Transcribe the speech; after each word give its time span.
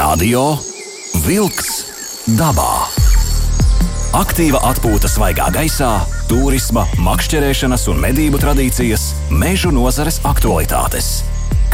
Radio 0.00 0.54
Wolks 1.26 1.66
dabā. 2.38 2.86
Aktīva 4.16 4.62
atpūta 4.70 5.10
svaigā 5.12 5.50
gaisā, 5.52 5.90
turisma, 6.30 6.86
makšķerēšanas 7.04 7.84
un 7.92 8.00
medību 8.00 8.40
tradīcijas, 8.40 9.04
mežu 9.28 9.68
nozares 9.76 10.22
aktualitātes. 10.24 11.10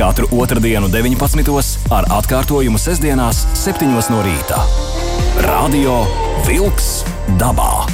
Katru 0.00 0.26
otrdienu, 0.34 0.90
19. 0.90 1.54
ar 1.94 2.10
atkārtojumu 2.18 2.82
sestdienās, 2.82 3.44
7. 3.62 3.94
no 3.94 4.22
rīta. 4.26 4.58
Radio 5.46 6.00
Wolks 6.48 7.04
dabā. 7.38 7.86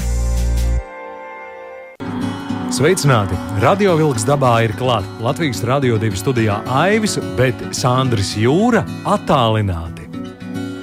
Sveicināti! 2.73 3.37
Radio 3.61 3.99
Vilks 4.01 4.25
dabā 4.25 4.63
ir 4.65 4.73
klāta. 4.81 5.13
Latvijas 5.21 5.61
radio 5.69 6.01
divi 6.01 6.17
studijā 6.17 6.63
Aivis, 6.73 7.19
bet 7.37 7.61
Sandrs 7.77 8.33
Jūra 8.41 8.81
attālināti. 9.05 10.02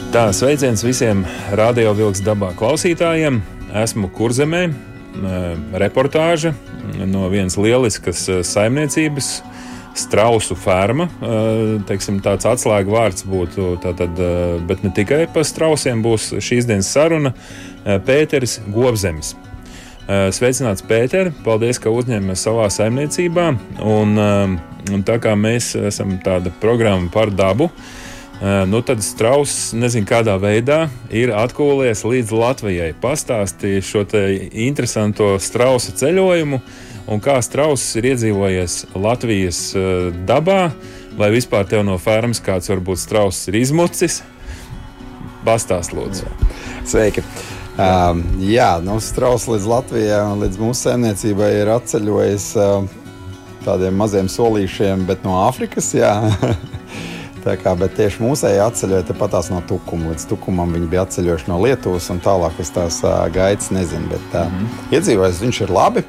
Tā, 0.10 0.24
sveiciens 0.34 0.82
visiem 0.82 1.20
Radio 1.54 1.92
Vilks 1.94 2.24
dabā 2.26 2.50
klausītājiem. 2.58 3.40
Esmu 3.78 4.10
Kurzemē, 4.16 4.64
reportāža 5.82 6.56
no 7.06 7.28
vienas 7.30 7.58
lieliskas 7.62 8.24
saimniecības. 8.50 9.30
Strausu 10.00 10.56
ferma, 10.58 11.10
teiksim, 11.90 12.22
tāds 12.26 12.48
atslēgu 12.50 12.94
vārds 12.94 13.26
būtu, 13.28 13.76
tātad, 13.84 14.18
bet 14.70 14.82
ne 14.86 14.94
tikai 14.96 15.26
par 15.34 15.46
strausiem 15.46 16.02
būs 16.06 16.32
šīs 16.42 16.70
dienas 16.70 16.90
saruna. 16.94 17.34
Pēteris 17.86 18.60
Govzemis, 18.74 19.36
Eh, 20.10 20.32
sveicināts 20.34 20.82
Pēter, 20.90 21.28
paldies, 21.46 21.78
ka 21.78 21.92
uzņēmāties 21.94 22.42
savā 22.48 22.66
saimniecībā. 22.74 23.46
Un, 23.86 24.18
un 24.18 25.04
tā 25.06 25.20
kā 25.22 25.36
mēs 25.38 25.76
esam 25.86 26.16
tāda 26.26 26.50
programma 26.64 27.12
par 27.14 27.30
dabu, 27.30 27.68
eh, 27.70 28.09
nu 28.72 28.80
tad 28.82 29.02
Strauss 29.04 29.74
nezinu 29.76 30.08
kādā 30.08 30.38
veidā 30.40 30.86
ir 31.12 31.34
atkūlies 31.36 32.06
līdz 32.08 32.32
Latvijai. 32.32 32.94
Pastāstīja 33.02 33.84
šo 33.84 34.06
interesanto 34.52 35.34
Strausa 35.44 35.92
ceļojumu 36.00 36.62
un 37.12 37.24
kā 37.24 37.36
Strauss 37.44 37.98
ir 38.00 38.14
iedzīvojies 38.14 38.96
Latvijas 38.96 39.62
dabā, 40.30 40.70
vai 41.20 41.32
vispār 41.36 41.68
tev 41.68 41.84
no 41.84 41.98
fermas 42.00 42.40
kāds 42.40 42.72
varbūt 42.72 43.04
Strauss 43.04 43.52
ir 43.52 43.60
izmucis. 43.60 44.22
Pastāst, 45.44 45.96
lūdzu. 45.96 46.28
Sveiki! 46.88 47.24
Um, 47.80 48.26
jā, 48.44 48.74
nu, 48.84 48.98
Strauss 49.04 49.48
līdz 49.48 49.68
Latvijai 49.72 50.24
un 50.28 50.42
līdz 50.44 50.60
mūsu 50.60 50.90
saimniecībai 50.90 51.54
ir 51.62 51.72
atceļojis 51.72 52.50
uh, 52.60 52.84
tādiem 53.64 53.96
maziem 54.00 54.28
solīšiem, 54.32 55.08
bet 55.08 55.24
no 55.28 55.40
Āfrikas. 55.46 55.94
Tā 57.44 57.56
kā, 57.60 57.72
bet 57.80 57.94
tieši 57.96 58.20
mūsēji 58.20 58.60
atceļoja 58.64 59.06
tepatās 59.08 59.48
no 59.54 59.62
Tukuma. 59.68 60.12
Līdz 60.12 60.26
Tukumam 60.28 60.74
viņi 60.76 60.90
bija 60.92 61.06
atceļojuši 61.06 61.48
no 61.48 61.60
Lietuvas, 61.64 62.10
un 62.12 62.20
tālāk 62.24 62.60
es 62.60 62.74
tās 62.76 63.00
uh, 63.06 63.22
gaitas 63.34 63.72
nezinu. 63.72 64.12
Bet 64.12 64.34
uh, 64.34 64.50
mm 64.50 64.58
-hmm. 64.58 64.96
iedzīvojis 64.98 65.42
viņš 65.46 65.62
ir 65.62 65.72
labi. 65.72 66.04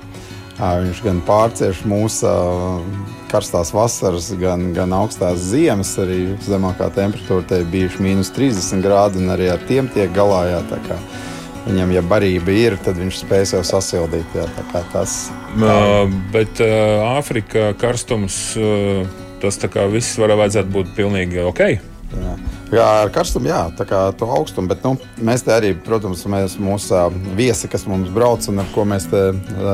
Uh, 0.60 0.82
viņš 0.84 1.02
gan 1.04 1.22
pārcieš 1.24 1.84
mūsu 1.88 2.26
uh, 2.26 2.82
karstās 3.30 3.70
vasaras, 3.72 4.32
gan, 4.40 4.72
gan 4.74 4.92
augstās 4.92 5.38
ziemas. 5.38 5.94
Arī 5.98 6.36
zemākā 6.48 6.90
temperatūra 6.94 7.46
te 7.46 7.62
bija 7.64 7.88
mīnus 8.00 8.32
30 8.34 8.82
grādi, 8.82 9.22
un 9.22 9.30
arī 9.30 9.48
ar 9.52 9.62
tiem 9.68 9.88
tiek 9.88 10.12
galā. 10.12 10.46
Jā, 10.50 10.62
Viņam, 11.60 11.90
ja 11.92 12.02
barība 12.02 12.52
ir, 12.56 12.76
tad 12.84 12.96
viņš 12.96 13.16
spēs 13.20 13.52
jau 13.52 13.60
sasildīt. 13.64 14.26
Jā, 14.34 14.46
tas, 14.92 15.30
tā. 15.54 15.66
uh, 15.68 16.12
bet 16.32 16.60
uh, 16.64 17.18
Āfrika 17.18 17.74
karstums, 17.78 18.56
uh, 18.56 19.04
tas 19.42 19.58
viss 19.92 20.18
var 20.20 20.34
vajadzētu 20.38 20.74
būt 20.74 20.96
pilnīgi 20.96 21.44
ok. 21.48 21.62
Jā. 21.70 22.34
Jā, 22.70 22.84
ar 23.02 23.08
karstumu, 23.10 23.48
jā, 23.50 23.64
tā 23.74 23.82
kā 23.82 23.98
to 24.14 24.28
augstumu. 24.30 24.70
Bet, 24.70 24.84
nu, 24.86 24.94
mēs 25.26 25.42
te 25.42 25.50
arī, 25.50 25.72
protams, 25.74 26.20
mēs 26.30 26.52
mūsu 26.62 27.00
viesi, 27.34 27.66
kas 27.70 27.82
mums 27.90 28.12
brauc 28.14 28.46
un 28.46 28.62
ar 28.62 28.68
ko 28.70 28.84
mēs 28.86 29.08
te 29.10 29.22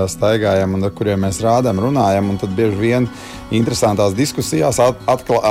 staigājam 0.09 0.79
un 0.79 0.89
ar 0.89 0.95
kuriem 0.97 1.27
mēs 1.27 1.43
rādām, 1.45 1.83
runājam. 1.85 2.33
Tad 2.41 2.55
bieži 2.57 2.79
vien 2.81 3.09
interesantās 3.53 4.17
diskusijās 4.17 4.81
atklā, 4.81 5.43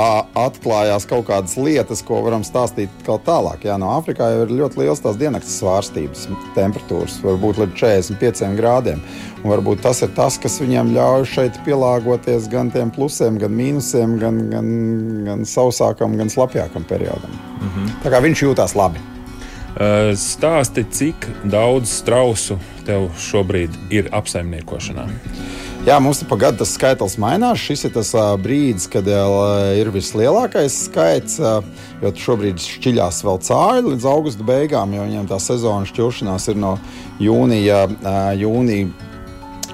atklājās 0.42 1.06
kaut 1.06 1.28
kādas 1.30 1.54
lietas, 1.60 2.02
ko 2.02 2.18
varam 2.26 2.42
stāstīt 2.46 2.90
tālāk. 3.06 3.62
Jā, 3.70 3.78
no 3.78 3.94
Āfrikā 3.94 4.32
jau 4.32 4.42
ir 4.48 4.56
ļoti 4.64 4.82
liels 4.82 5.04
tās 5.04 5.20
diennakts 5.20 5.54
svārstības, 5.60 6.26
temperatūras, 6.58 7.20
varbūt 7.22 7.62
līdz 7.62 7.78
45 7.78 8.58
grādiem. 8.58 9.06
Un 9.44 9.52
varbūt 9.52 9.84
tas 9.86 10.02
ir 10.02 10.10
tas, 10.18 10.34
kas 10.42 10.58
viņiem 10.58 10.90
ļauj 10.96 11.28
šeit 11.30 11.62
pielāgoties 11.62 12.50
gan 12.50 12.74
tiem 12.74 12.90
plusiem, 12.90 13.38
gan 13.38 13.54
mīnusiem, 13.54 14.18
gan, 14.18 14.42
gan, 14.50 14.72
gan 15.28 15.46
sausākam, 15.46 16.18
gan 16.18 16.32
slapjākam 16.32 16.88
periodam. 16.90 17.35
Mm 17.36 17.68
-hmm. 17.68 17.92
Tā 18.04 18.10
kā 18.10 18.22
viņš 18.22 18.42
jūtas 18.42 18.74
labi. 18.76 18.98
Stāsti, 20.16 20.86
cik 20.90 21.26
daudz 21.44 21.90
strausu 21.90 22.56
tev 22.86 23.10
šobrīd 23.20 23.70
ir 23.90 24.08
apsaimniekošanā? 24.12 25.04
Jā, 25.86 26.00
mums 26.02 26.18
pa 26.26 26.34
gadu 26.34 26.64
tas 26.64 26.72
skaitlis 26.74 27.18
mainās. 27.22 27.60
Šis 27.62 27.84
ir 27.86 27.92
tas 27.94 28.08
uh, 28.16 28.32
brīdis, 28.42 28.88
kad 28.90 29.06
uh, 29.06 29.68
ir 29.78 29.92
vislielākais 29.94 30.80
skaits. 30.88 31.36
Jo 32.02 32.10
šobrīd 32.24 32.58
šķiļās 32.58 33.20
vēl 33.22 33.38
cāļi 33.46 33.92
līdz 33.92 34.08
augusta 34.10 34.48
beigām, 34.48 34.96
jo 34.96 35.04
viņiem 35.06 35.28
tā 35.30 35.38
sezonas 35.38 35.92
šķiršanās 35.92 36.48
ir 36.50 36.58
no 36.58 36.72
jūnija, 37.22 37.84
jūnija 38.34 38.88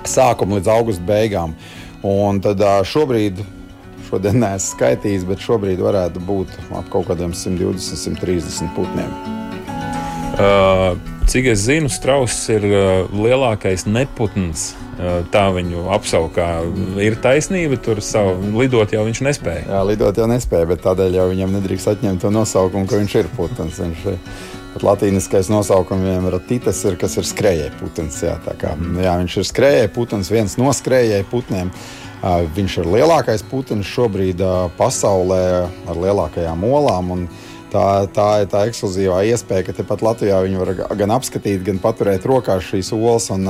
sākuma 0.04 0.58
līdz 0.58 0.68
augusta 0.74 1.06
beigām. 1.08 1.56
Un 2.04 2.42
tad 2.44 2.60
šobrīd 2.90 3.40
Šodien 4.12 4.42
neesmu 4.42 4.74
skaitījis, 4.74 5.22
bet 5.24 5.40
šobrīd 5.40 5.78
varētu 5.80 6.20
būt 6.28 6.50
ap 6.76 6.90
kaut 6.92 7.06
kādiem 7.08 7.32
120, 7.32 7.96
130 7.96 8.74
putniem. 8.76 9.08
Uh, 10.32 10.98
cik 11.32 11.48
es 11.54 11.64
zinu, 11.64 11.88
strauss 11.88 12.44
ir 12.52 12.66
uh, 12.68 13.08
lielākais 13.08 13.86
neputns. 13.88 14.74
Uh, 15.00 15.24
tā 15.32 15.46
viņu 15.56 15.86
apsaukā 15.96 16.50
ir 17.00 17.16
taisnība. 17.24 17.80
Tur 17.80 18.04
savu 18.04 18.52
lidot 18.60 18.92
jau 18.92 19.06
viņš 19.08 19.24
nespēja. 19.24 19.64
Jā, 19.70 19.80
lidot 19.88 20.20
jau 20.20 20.28
nespēja, 20.28 20.68
bet 20.68 20.84
tādēļ 20.84 21.16
jau 21.16 21.30
viņam 21.32 21.56
nedrīkst 21.56 21.94
atņemt 21.94 22.20
to 22.20 22.36
nosaukumu, 22.36 22.84
ka 22.92 23.00
viņš 23.00 23.16
ir 23.22 23.32
putns. 23.32 23.80
Viņš 23.80 24.10
ir 24.12 24.20
Pat 24.72 24.84
latīniskais 24.86 25.50
nosaukums 25.52 26.00
viņam 26.06 26.30
ir 26.30 26.38
titas, 26.48 26.78
ir, 26.88 26.94
kas 27.00 27.18
ir 27.20 27.26
skrejēji 27.28 27.74
putns. 27.76 28.22
Jā, 28.24 28.38
kā, 28.40 28.72
jā, 29.04 29.16
viņš 29.20 29.34
ir 29.42 29.44
skrejēji 29.50 29.90
putns, 29.92 30.30
viens 30.32 30.56
no 30.56 30.72
skrejēji 30.72 31.26
putniem. 31.28 31.72
Viņš 32.22 32.76
ir 32.78 32.86
lielākais 32.86 33.42
putns 33.50 33.88
šobrīd 33.90 34.42
pasaulē 34.78 35.42
ar 35.90 35.98
lielākajām 35.98 36.62
olām. 36.68 37.26
Tā, 37.72 38.04
tā 38.12 38.26
ir 38.42 38.50
tā 38.52 38.66
ekskluzīvā 38.68 39.22
iespēja, 39.32 39.64
ka 39.66 39.74
tepat 39.78 40.04
Latvijā 40.04 40.42
viņi 40.44 40.60
var 40.60 40.72
gan 41.00 41.14
apskatīt, 41.16 41.64
gan 41.66 41.80
paturēt 41.82 42.26
rokās 42.28 42.68
šīs 42.68 42.92
olas 42.94 43.30
un, 43.32 43.48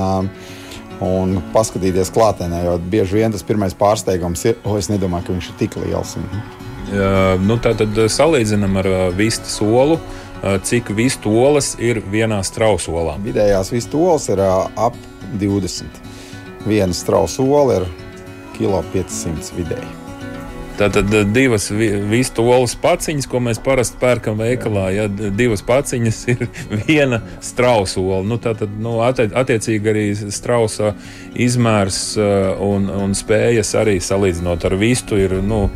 un 1.03 1.35
paskatīties 1.53 2.09
klātienē. 2.15 2.63
Jo 2.65 2.77
bieži 2.79 3.19
vien 3.19 3.35
tas 3.35 3.43
pirmais 3.45 3.75
pārsteigums 3.77 4.45
ir, 4.47 4.57
oh, 4.63 4.79
es 4.79 4.89
nedomāju, 4.89 5.27
ka 5.27 5.35
viņš 5.35 5.49
ir 5.51 5.57
tik 5.59 5.77
liels. 5.83 6.15
Jā, 6.93 7.11
nu, 7.43 7.59
tā 7.61 7.75
tad 7.77 7.99
salīdzinām 8.15 8.79
ar 8.81 8.89
vistas 9.17 9.59
olu. 9.61 9.99
Cik 10.43 10.89
vistu 10.95 11.31
olas 11.39 11.73
ir 11.79 12.01
vienā 12.11 12.41
strausolā? 12.43 13.19
Vidējās 13.23 13.69
vistu 13.71 14.01
olas 14.07 14.25
ir 14.33 14.41
ap 14.43 14.97
20. 15.39 16.01
Viena 16.65 16.95
strausola 16.95 17.77
ir 17.77 17.85
kilo 18.57 18.83
500 18.93 19.53
vidēji. 19.59 20.03
Tātad 20.77 21.13
eh, 21.13 21.25
divas 21.29 21.67
vistu 22.09 22.45
olas 22.49 22.73
paciņas, 22.81 23.27
ko 23.29 23.41
mēs 23.45 23.59
parasti 23.63 23.99
pērkam 24.01 24.39
veikalā. 24.41 24.87
Ja 24.95 25.07
divas 25.07 25.61
paciņas 25.65 26.21
ir 26.33 26.47
viena 26.87 27.21
strausa 27.45 28.01
ola. 28.01 28.23
Nu, 28.27 28.39
tātad, 28.41 28.73
nu, 28.81 28.97
attiecīgi 29.03 29.91
arī 29.93 30.05
strausa 30.33 30.93
izmērs 31.37 32.01
eh, 32.17 32.49
un, 32.65 32.89
un 32.89 33.13
spējas 33.17 33.75
arī 33.83 33.99
salīdzinot 34.01 34.65
ar 34.69 34.77
vistu 34.81 35.19
ir 35.21 35.37
nu, 35.45 35.67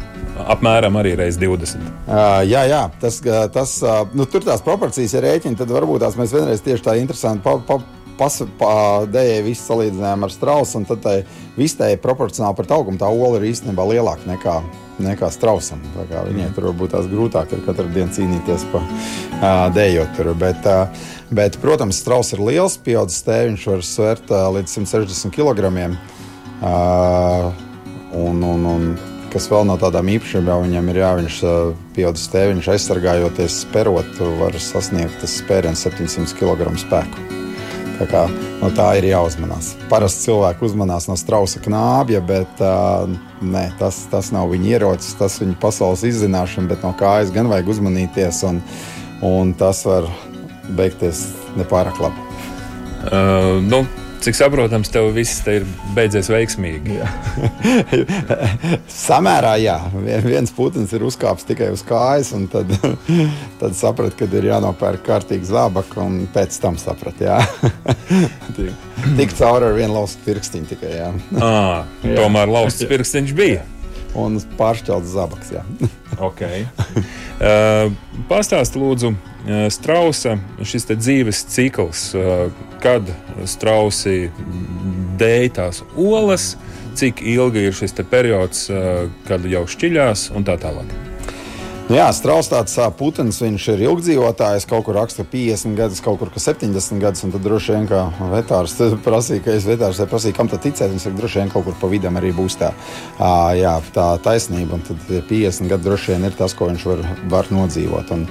apmēram 0.47 0.97
arī 0.99 1.15
reiz 1.17 1.37
20. 1.41 1.81
Uh, 2.05 2.41
jā, 2.45 2.61
jā, 2.69 2.83
tas, 3.01 3.17
tas 3.53 3.77
nu, 4.17 4.25
tur 4.29 4.45
tās 4.45 4.61
proporcijas 4.65 5.15
ir 5.17 5.25
rēķini. 5.25 5.57
Tad 5.61 5.73
varbūt 5.73 6.05
tās 6.05 6.17
mēs 6.17 6.33
vienreiz 6.33 6.65
tieši 6.65 6.85
tā 6.89 6.97
interesanti 7.01 7.45
pa, 7.45 7.57
pa, 7.65 7.79
dēļ 9.13 9.45
visu 9.45 9.63
salīdzinājām 9.67 10.25
ar 10.25 10.33
strausu, 10.33 10.79
un 10.79 10.87
tad 10.89 11.03
tai 11.05 11.15
vistai 11.57 11.95
proporcionāli 12.01 12.57
pret 12.57 12.73
augumu 12.75 12.99
tā 13.01 13.09
ola 13.09 13.39
ir 13.39 13.47
īstenībā 13.51 13.85
lielāka 13.91 14.29
nekā, 14.29 14.55
nekā 15.03 15.29
strausam. 15.33 15.81
Viņai 15.97 16.49
tur 16.55 16.69
varbūt 16.71 16.95
tās 16.95 17.09
grūtāk 17.11 17.53
ir 17.53 17.63
katru 17.65 17.89
dienu 17.93 18.13
cīnīties 18.13 18.67
pa 18.73 18.81
uh, 18.81 20.07
tur. 20.17 20.33
Bet, 20.37 20.65
uh, 20.65 21.11
bet, 21.29 21.59
protams, 21.61 22.01
strauss 22.01 22.33
ir 22.33 22.43
liels, 22.43 22.79
pieaudzis 22.81 23.25
tēviņš 23.27 23.67
var 23.73 23.85
svert 23.85 24.33
uh, 24.33 24.47
līdz 24.57 24.79
160 24.79 25.33
kg. 25.37 25.91
Uh, 26.57 27.53
un, 28.17 28.41
un, 28.41 28.65
un, 28.65 28.89
kas 29.33 29.49
vēl 29.51 29.67
no 29.69 29.77
tādām 29.77 30.09
īpašībām 30.15 30.65
viņam 30.65 30.91
ir, 30.91 31.01
jā, 31.03 31.09
viņš 31.21 31.39
pieaudzis 31.97 32.31
tēviņš 32.33 32.69
aizsargājoties, 32.73 33.61
sperot, 33.67 34.13
var 34.41 34.57
sasniegt 34.61 35.19
tas 35.21 35.37
spēriens 35.43 35.85
700 35.85 36.33
kg 36.39 36.73
spēku. 36.81 37.46
Tā, 37.97 38.05
kā, 38.05 38.23
no 38.61 38.69
tā 38.77 38.91
ir 38.99 39.07
jāuzmanās. 39.09 39.71
Parasti 39.89 40.27
cilvēki 40.27 40.67
uzmanās 40.67 41.07
no 41.09 41.15
strausa 41.17 41.61
knābja, 41.65 42.21
bet 42.21 42.61
uh, 42.61 43.09
ne, 43.41 43.63
tas, 43.79 44.03
tas 44.11 44.29
nav 44.35 44.51
viņa 44.53 44.69
ierocis, 44.75 45.15
tas 45.17 45.39
viņa 45.41 45.57
pasaules 45.61 46.05
izzināšana, 46.05 46.69
bet 46.69 46.85
no 46.85 46.93
kājas 46.97 47.33
gan 47.33 47.49
vajag 47.49 47.71
uzmanīties. 47.73 48.43
Un, 48.51 48.61
un 49.25 49.55
tas 49.57 49.81
var 49.89 50.05
beigties 50.77 51.25
nepārāk 51.57 51.97
labi. 52.03 52.27
Uh, 53.07 53.57
nu, 53.65 53.81
Cik 54.23 54.35
saprotams, 54.35 54.89
tev 54.91 55.11
viss 55.15 55.41
te 55.45 55.59
ir 55.59 55.65
beidzies 55.95 56.29
veiksmīgi. 56.31 56.97
Samērā, 59.07 59.53
jā. 59.61 59.77
Viens 60.25 60.51
putns 60.55 60.93
ir 60.95 61.05
uzkāpis 61.07 61.47
tikai 61.47 61.69
uz 61.73 61.83
kājas, 61.87 62.33
un 62.35 62.47
tad, 62.51 62.71
tad 63.61 63.77
sapratu, 63.77 64.17
ka 64.19 64.29
ir 64.39 64.49
jānopērk 64.49 65.05
kārtīgi 65.05 65.51
zābaka, 65.51 66.01
un 66.03 66.25
pēc 66.33 66.57
tam 66.63 66.79
sapratu, 66.81 67.27
jā. 67.29 67.39
Tik 69.19 69.37
cauri 69.37 69.69
ar 69.69 69.77
vienu 69.77 69.93
laustu 69.99 70.25
pirkstiņu 70.25 70.73
tikai, 70.73 70.93
jā. 70.97 71.09
À, 71.37 71.85
tomēr 72.03 72.51
lausts 72.57 72.89
pirkstiņš 72.89 73.35
bija. 73.37 73.65
Un 74.17 74.39
pāršķelts 74.57 75.13
zābaks, 75.13 75.51
okay. 76.29 76.65
uh, 77.37 77.91
Pastāst 78.29 78.77
lūdzu, 78.79 79.13
Strausa 79.71 80.33
šis 80.65 80.89
dzīves 80.89 81.45
cikls, 81.53 82.09
kad 82.83 83.07
strausi 83.47 84.27
dēļ 85.21 85.45
tās 85.55 85.83
olas, 85.95 86.49
cik 86.99 87.21
ilgi 87.23 87.67
ir 87.69 87.77
šis 87.77 87.95
periods, 88.09 88.65
kad 89.29 89.45
jau 89.47 89.63
šķiļās 89.69 90.31
un 90.35 90.47
tā 90.47 90.57
tālāk. 90.59 90.91
Jā, 91.87 92.09
Strauss 92.11 92.51
viņš 93.39 93.65
ir 93.71 93.81
ilgdzīvotājs, 93.85 94.65
kaut 94.67 94.83
kur 94.83 94.97
raksta 94.99 95.23
50 95.23 95.77
gadus, 95.79 96.01
kaut 96.03 96.19
kur 96.19 96.27
70 96.35 96.99
gadus. 96.99 97.23
Tad 97.23 97.45
droši 97.45 97.77
vien, 97.77 97.87
kā 97.87 98.01
vetārs 98.33 98.75
prasīja, 99.05 99.45
ka 99.45 99.55
es 99.55 99.63
vetārs 99.69 100.01
prasīju, 100.03 100.35
kam 100.35 100.51
tad 100.51 100.65
ticēt, 100.65 100.91
viņš 100.91 101.05
saka, 101.07 101.19
droši 101.21 101.39
vien 101.39 101.53
kaut 101.53 101.63
kur 101.69 101.79
pa 101.79 101.87
vidam 101.87 102.19
arī 102.19 102.33
būs 102.35 102.59
tā, 102.59 102.73
jā, 103.55 103.77
tā 103.95 104.09
taisnība. 104.19 104.75
Un 104.75 104.83
tad 104.83 105.07
50 105.31 105.71
gadi 105.71 105.87
droši 105.87 106.11
vien 106.11 106.27
ir 106.27 106.35
tas, 106.35 106.57
ko 106.59 106.67
viņš 106.73 106.87
var, 106.91 107.07
var 107.31 107.53
nodzīvot. 107.55 108.15
Un, 108.17 108.27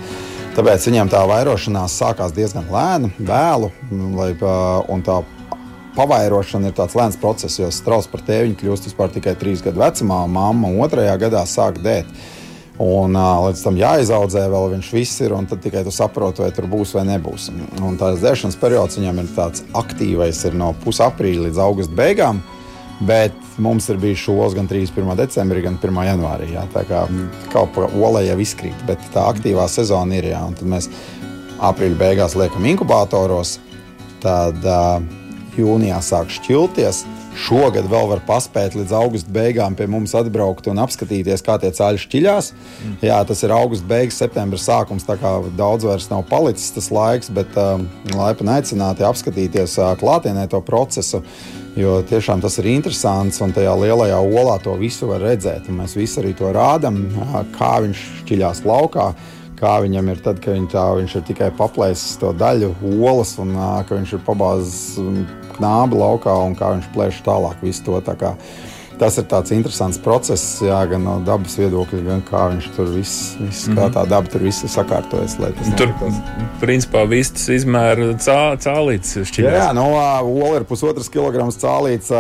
Tāpēc 0.56 0.86
viņiem 0.88 1.10
tā 1.12 1.18
vairošanās 1.28 1.98
sākās 2.00 2.32
diezgan 2.32 2.70
lēni, 2.72 3.10
vēlu. 3.28 3.68
Lai, 4.16 4.30
un 4.88 5.02
tā 5.04 5.18
pavairošana 5.96 6.70
ir 6.70 6.76
tāds 6.76 6.96
lēns 6.96 7.18
process, 7.20 7.58
jo 7.60 7.68
strauss 7.72 8.08
par 8.08 8.24
tēviņu 8.24 8.56
kļūst 8.62 8.88
tikai 9.18 9.36
trīs 9.36 9.60
gadu 9.64 9.82
vecumā, 9.84 10.22
mamma 10.28 10.72
otrajā 10.84 11.16
gadā 11.20 11.44
sāk 11.44 11.82
dēt. 11.84 12.08
Un 12.82 13.16
uh, 13.16 13.46
līdz 13.46 13.62
tam 13.64 13.78
jāizaudzē, 13.80 14.42
vēl 14.52 14.74
viņš 14.74 14.88
viss 14.92 15.22
ir, 15.24 15.32
un 15.32 15.46
tad 15.48 15.62
tikai 15.64 15.80
tu 15.86 15.92
saproti, 15.94 16.42
vai 16.44 16.50
tur 16.52 16.66
būs 16.68 16.92
vai 16.98 17.06
nebūs. 17.08 17.48
Un 17.80 17.96
tās 17.96 18.20
dzēršanas 18.20 18.58
periods 18.60 18.98
viņam 19.00 19.22
ir 19.22 19.30
tāds 19.32 19.64
aktīvais, 19.80 20.42
ir 20.44 20.58
no 20.60 20.74
pusaprīļa 20.84 21.46
līdz 21.46 21.62
augusta 21.64 21.96
beigām. 21.96 22.42
Bet 23.08 23.32
mums 23.60 23.88
ir 23.92 23.98
bijis 24.00 24.22
šos 24.24 24.54
gan 24.56 24.68
31. 24.68 25.16
decembrī, 25.16 25.62
gan 25.64 25.76
1. 25.80 26.02
janvārī. 26.10 26.50
Jā, 26.52 26.64
tā 26.72 26.84
kā 26.88 27.02
kaut 27.52 27.72
kā 27.76 27.88
olē 27.96 28.26
jau 28.28 28.38
izkrīt, 28.44 28.76
bet 28.88 29.00
tā 29.12 29.24
aktīvā 29.32 29.66
sezona 29.72 30.20
ir. 30.20 30.30
Jā, 30.32 30.44
tad 30.56 30.68
mēs 30.68 30.88
aprīļa 31.64 32.00
beigās 32.00 32.36
liekam 32.36 32.68
inkubatoros, 32.68 33.56
tad 34.24 34.64
uh, 34.68 35.00
jūnijā 35.56 36.00
sāk 36.04 36.32
šķilties. 36.32 37.04
Šogad 37.36 37.84
vēl 37.90 38.08
var 38.08 38.22
paspēt 38.26 38.74
līdz 38.78 38.94
augusta 38.96 39.32
beigām 39.32 39.76
pie 39.76 39.86
mums 39.90 40.14
atbraukt 40.16 40.70
un 40.72 40.80
apskatīties, 40.80 41.44
kā 41.44 41.58
tie 41.60 41.70
ceļi 41.76 42.00
šķiļās. 42.00 42.48
Mm. 42.56 42.96
Jā, 43.04 43.20
tas 43.28 43.44
ir 43.44 43.52
augusta 43.54 43.88
beigas, 43.90 44.16
septembris 44.22 44.64
sākums. 44.66 45.04
Tā 45.06 45.18
kā 45.20 45.34
daudz 45.58 45.84
vairs 45.88 46.08
nav 46.12 46.24
palicis 46.30 46.72
tas 46.74 46.88
laiks, 46.94 47.30
bet 47.36 47.52
uh, 47.60 47.76
laipni 48.16 48.56
aicināti 48.56 49.04
apskatīties 49.06 49.76
uh, 49.82 49.92
klātienē 50.00 50.48
to 50.50 50.62
procesu. 50.64 51.22
Jo 51.76 51.98
tiešām 52.08 52.40
tas 52.40 52.56
ir 52.56 52.70
interesants, 52.72 53.42
un 53.44 53.52
tajā 53.52 53.74
lielajā 53.76 54.16
olā 54.16 54.56
to 54.64 54.72
visu 54.80 55.10
var 55.10 55.20
redzēt. 55.20 55.68
Mēs 55.68 55.92
visi 55.98 56.22
arī 56.22 56.32
to 56.38 56.48
rādām, 56.56 57.02
kā 57.58 57.74
viņš 57.84 58.04
šķiļās 58.22 58.64
laukā. 58.64 59.10
Kā 59.56 59.78
viņam 59.80 60.10
ir 60.12 60.18
tad, 60.20 60.40
kad 60.44 60.52
viņš, 60.52 60.68
tā, 60.74 60.84
viņš 60.98 61.12
ir 61.16 61.22
tikai 61.30 61.46
paplēsis 61.56 62.18
to 62.20 62.34
daļu 62.36 62.74
olas, 63.00 63.38
un 63.40 63.54
ka 63.88 63.96
viņš 63.96 64.16
ir 64.18 64.24
pabāzis 64.26 64.80
knābi 65.56 65.96
laukā, 65.96 66.34
un 66.44 66.56
kā 66.58 66.74
viņš 66.74 66.90
plēš 66.92 67.22
tālāk 67.24 67.62
visu 67.64 67.86
to. 67.86 68.00
Tas 68.96 69.18
ir 69.20 69.26
tāds 69.28 69.52
interesants 69.52 69.98
process, 70.00 70.62
jā, 70.64 70.76
gan 70.88 71.02
no 71.04 71.18
dabas 71.24 71.58
viedokļa, 71.60 71.98
gan 72.06 72.22
kā 72.24 72.46
viņš 72.54 72.68
tur 72.76 72.88
viss, 72.94 73.34
viss 73.36 73.66
mm 73.66 73.74
-hmm. 73.74 73.76
kā 73.76 73.84
mhm. 73.84 73.94
tā 73.96 74.04
daba 74.08 74.32
tur 74.32 74.42
viss 74.46 74.64
ir 74.64 74.72
sakārtojas. 74.72 75.36
Tur, 75.76 75.92
principā, 76.60 77.04
viss 77.08 77.48
izmēra 77.52 78.14
cā, 78.16 78.56
cālītes 78.56 79.18
šķiļās. 79.28 79.52
Jā, 79.52 79.66
jā 79.66 79.72
no 79.76 79.86
ola 79.92 80.56
ir 80.56 80.64
pusotras 80.64 81.08
kilograms 81.08 81.60
cālītes, 81.60 82.10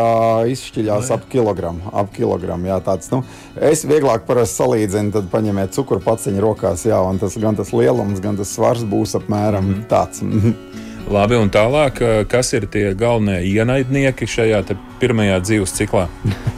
izšķiļās 0.52 1.08
no, 1.08 1.14
ap 1.14 1.28
kilogramu. 1.32 1.80
Ap 1.92 2.12
kilogramu 2.12 2.66
jā, 2.66 2.80
tāds, 2.80 3.10
nu, 3.10 3.24
es 3.56 3.84
vieglāk 3.84 4.26
parasti 4.28 4.62
salīdzinu, 4.62 5.12
tad 5.12 5.30
paņemiet 5.32 5.72
cukuru 5.72 6.00
paciņu 6.00 6.40
rokās, 6.40 6.84
jā, 6.84 7.00
un 7.00 7.18
tas 7.18 7.38
gan 7.38 7.56
tas 7.56 7.72
lielums, 7.72 8.20
gan 8.20 8.36
tas 8.36 8.52
svars 8.52 8.84
būs 8.84 9.16
apmēram 9.16 9.64
mm 9.64 9.74
-hmm. 9.74 9.86
tāds. 9.88 10.20
Labi, 11.06 11.36
un 11.38 11.50
tālāk, 11.54 12.00
kas 12.26 12.48
ir 12.56 12.64
tie 12.66 12.88
galvenie 12.98 13.38
ienaidnieki 13.46 14.26
šajā 14.26 14.58
pirmajā 14.98 15.36
dzīves 15.44 15.74
ciklā? 15.76 16.08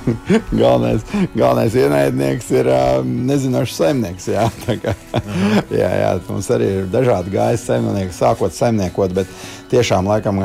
galvenais, 0.62 1.02
galvenais 1.34 1.74
ienaidnieks 1.76 2.48
ir 2.56 2.70
nezinošs 3.04 3.74
saimnieks. 3.76 4.30
Jā, 4.32 4.46
kā, 4.84 4.94
jā, 5.68 5.90
jā, 6.00 6.12
mums 6.30 6.48
arī 6.54 6.70
ir 6.78 6.88
dažādi 6.92 7.34
gājēji 7.34 7.60
saimnieki, 7.60 8.16
sākot 8.16 8.56
saimniekot, 8.56 9.12
bet 9.18 9.34
tiešām 9.68 10.08
laikam 10.08 10.40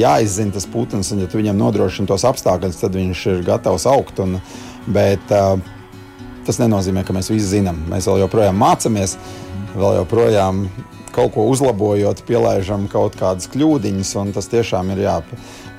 jāizzina 0.00 0.56
tas 0.56 0.68
putns, 0.72 1.12
un 1.12 1.20
ja 1.20 1.28
tu 1.28 1.42
viņam 1.42 1.60
nodrošini 1.60 2.08
tos 2.08 2.24
apstākļus, 2.30 2.80
tad 2.80 2.96
viņš 2.96 3.26
ir 3.34 3.44
gatavs 3.50 3.84
augt. 3.90 4.22
Un, 4.24 4.38
bet, 4.88 5.28
tas 6.48 6.62
nenozīmē, 6.62 7.04
ka 7.04 7.12
mēs 7.12 7.28
visi 7.34 7.58
zinām. 7.58 7.84
Mēs 7.92 8.08
vēl 8.08 8.24
joprojām 8.24 8.56
mācāmies, 8.64 9.18
vēl 9.76 10.00
joprojām 10.00 10.64
kaut 11.14 11.34
ko 11.34 11.46
uzlabojot, 11.50 12.24
pielaižam 12.28 12.88
kaut 12.92 13.18
kādas 13.20 13.50
kļūdiņas, 13.52 14.14
un 14.22 14.32
tas 14.36 14.50
tiešām 14.52 14.94
ir 14.94 15.04
jā, 15.06 15.18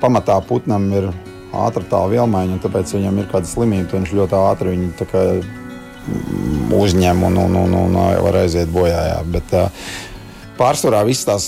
pamatā 0.02 0.38
putnam 0.48 0.88
ir 0.94 1.10
ātrā 1.52 1.84
tā 1.88 2.04
vielmaiņa, 2.12 2.56
un 2.56 2.62
tāpēc 2.62 2.94
viņam 2.96 3.18
ir 3.20 3.28
kāda 3.32 3.50
slimība, 3.50 3.98
viņš 3.98 4.14
ļoti 4.20 4.38
ātri 4.38 4.76
viņu 4.76 5.10
kā, 5.10 5.26
uzņem 6.78 7.28
un, 7.28 7.36
un, 7.44 7.60
un, 7.66 7.76
un 7.84 8.00
var 8.24 8.40
aiziet 8.44 8.72
bojā. 8.72 9.04
Jā. 9.12 9.20
Bet, 9.34 9.54
Pārsvarā 10.52 11.00
visas 11.08 11.24
tās, 11.26 11.46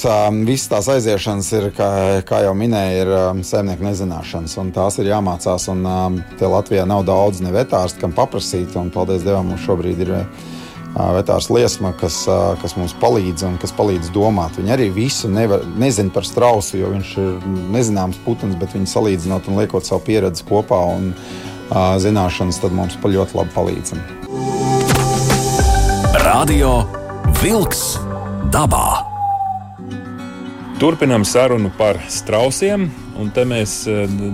visas 0.49 0.71
tās 0.73 0.87
aiziešanas 0.95 1.51
ir, 1.55 1.67
kā, 1.77 1.89
kā 2.27 2.41
jau 2.47 2.55
minēju, 2.57 3.03
ir 3.03 3.45
saimnieku 3.47 3.85
nezināšanas. 3.85 4.57
Tās 4.75 4.97
ir 4.99 5.11
jāmācās. 5.13 5.69
Un, 5.71 5.85
te 6.41 6.49
Latvijā 6.49 6.87
nav 6.89 7.05
daudz 7.07 7.43
ne 7.45 7.53
vetārstu, 7.55 8.01
kam 8.01 8.17
paprasīt. 8.17 8.73
Un, 8.81 8.89
paldies 8.95 9.23
Dievam, 9.23 9.53
mums 9.53 9.63
šobrīd 9.69 10.01
ir 10.07 10.15
vetārs 10.95 11.49
liesma, 11.51 11.93
kas, 11.99 12.21
kas 12.63 12.77
mums 12.79 12.95
palīdz 13.03 13.47
un 13.49 13.57
kas 13.63 13.75
palīdz 13.75 14.13
domāt. 14.15 14.59
Viņi 14.59 14.75
arī 14.77 14.89
visu 14.95 15.31
nevar, 15.31 15.65
nezina 15.79 16.13
par 16.15 16.27
strausu, 16.27 16.79
jo 16.79 16.93
viņš 16.95 17.15
ir 17.23 17.49
nezināms 17.75 18.21
putns, 18.25 18.55
bet 18.61 18.75
viņi 18.77 18.91
salīdzinot 18.93 19.49
un 19.51 19.59
liekot 19.59 19.87
savu 19.87 20.05
pieredzi 20.07 20.47
kopā 20.47 20.79
un 20.95 21.11
uh, 21.15 21.97
zināšanas, 22.03 22.61
tad 22.63 22.77
mums 22.77 22.99
pa 23.03 23.11
ļoti 23.11 23.41
labi 23.41 23.55
palīdz. 23.57 23.97
Radio 26.25 26.77
Vilks 27.43 27.83
dabā. 28.55 28.87
Turpinām 30.79 31.23
sarunu 31.27 31.71
par 31.79 32.01
strausiem, 32.11 32.89
un 33.19 33.29
te 33.35 33.45
mēs 33.47 33.85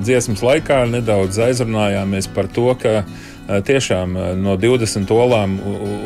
dziesmas 0.00 0.40
laikā 0.44 0.82
nedaudz 0.88 1.36
aizrunājāmies 1.44 2.30
par 2.32 2.48
to, 2.52 2.72
ka 2.80 3.02
Eh, 3.02 3.29
tiešām 3.66 4.16
eh, 4.16 4.32
no 4.38 4.56
20 4.56 5.10
olām 5.14 5.56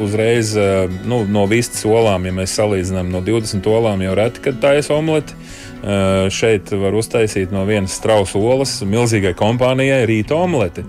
uzreiz, 0.02 0.54
eh, 0.56 0.88
nu, 1.06 1.24
no 1.28 1.44
vistas 1.50 1.84
olām, 1.84 2.24
ja 2.26 2.32
mēs 2.32 2.56
salīdzinām 2.58 3.10
no 3.12 3.20
20 3.24 3.68
olām, 3.70 4.04
jau 4.04 4.14
reti, 4.18 4.44
kad 4.48 4.60
taisa 4.62 4.96
omleti. 4.98 5.36
Šeit 6.32 6.70
var 6.80 6.94
uztaisīt 6.96 7.50
no 7.52 7.66
vienas 7.68 7.92
strausa 7.98 8.38
olas 8.40 8.78
milzīgai 8.88 9.34
kompānijai 9.36 10.06
rīta 10.08 10.38
omleti. 10.40 10.80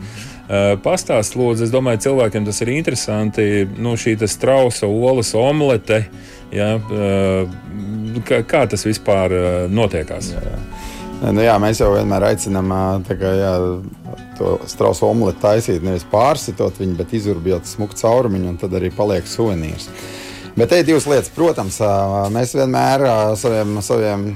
Pastāstiet, 0.85 1.35
lūdzu, 1.35 1.65
es 1.65 1.73
domāju, 1.73 1.99
cilvēkiem 2.05 2.45
tas 2.47 2.61
ir 2.63 2.71
interesanti. 2.71 3.47
Nu, 3.75 3.97
šī 3.99 4.13
strausa 4.31 4.87
olas 4.87 5.33
omlete, 5.35 6.05
ja, 6.55 6.77
kā, 8.23 8.39
kā 8.47 8.63
tas 8.71 8.87
vispār 8.87 9.35
notiekās? 9.67 10.31
Jā, 10.31 10.45
jā. 10.53 10.63
Nu, 11.25 11.43
jā, 11.43 11.59
mēs 11.59 11.83
jau 11.83 11.91
vienmēr 11.97 12.29
aicinām 12.29 12.71
kā, 13.09 13.35
jā, 13.35 13.53
to 14.37 14.57
strausu 14.69 15.07
omleti 15.09 15.41
taisīt, 15.43 15.83
nevis 15.85 16.05
pārsitot 16.11 16.77
viņu, 16.81 16.95
bet 16.99 17.15
izurbjot 17.15 17.67
smuku 17.69 17.97
caurumiņu, 17.99 18.51
un 18.51 18.61
tad 18.61 18.75
arī 18.77 18.91
paliek 18.95 19.27
suvenīrs. 19.29 19.89
Bet 20.55 20.69
te 20.71 20.79
ir 20.79 20.85
divas 20.87 21.03
lietas. 21.09 21.31
Protams, 21.35 21.81
mēs 22.31 22.53
vienmēr 22.55 23.03
saviem, 23.35 23.75
saviem 23.83 24.29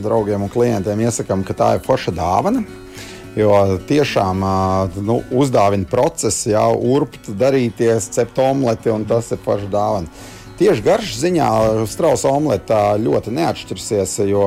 draugiem 0.00 0.46
un 0.46 0.52
klientiem 0.52 1.02
iesakām, 1.04 1.42
ka 1.44 1.56
tā 1.56 1.74
ir 1.76 1.84
forša 1.84 2.14
dāvana. 2.16 2.62
Jo 3.36 3.50
tiešām 3.88 4.44
nu, 5.04 5.18
uzdāvina 5.34 5.88
process, 5.90 6.46
jau 6.46 6.70
urbt, 6.94 7.28
darīties, 7.34 8.06
cept 8.14 8.38
omleti, 8.38 8.92
un 8.94 9.04
tas 9.10 9.32
ir 9.34 9.42
forša 9.44 9.68
dāvana. 9.72 10.24
Tieši 10.54 10.84
garšas 10.86 11.18
ziņā 11.24 11.50
strausa 11.90 12.30
omlete 12.30 12.78
ļoti 13.02 13.34
neatšķirsies, 13.34 14.20
jo 14.30 14.46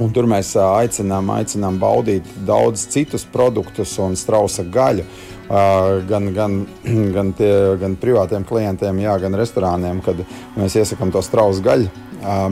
Un 0.00 0.12
tur 0.16 0.24
mēs 0.30 0.54
aicinām, 0.56 1.28
aicinām 1.34 1.76
baudīt 1.80 2.28
daudz 2.48 2.86
citus 2.88 3.26
produktus 3.28 3.92
un 4.00 4.16
strausa 4.16 4.64
gaļu. 4.64 5.04
gan, 6.08 6.32
gan, 6.34 6.66
gan, 7.16 7.32
tie, 7.36 7.52
gan 7.80 7.96
privātiem 8.00 8.44
klientiem, 8.48 9.02
jā, 9.02 9.18
gan 9.20 9.34
restorāniem, 9.36 10.00
kad 10.00 10.22
mēs 10.56 10.78
iesakām 10.80 11.12
to 11.12 11.22
strausu 11.22 11.62
gaļu 11.66 11.90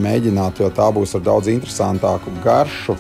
mēģināt, 0.03 0.61
jo 0.61 0.71
tā 0.75 0.89
būs 0.93 1.15
ar 1.17 1.25
daudz 1.25 1.49
interesantāku 1.53 2.33
garšu. 2.45 2.97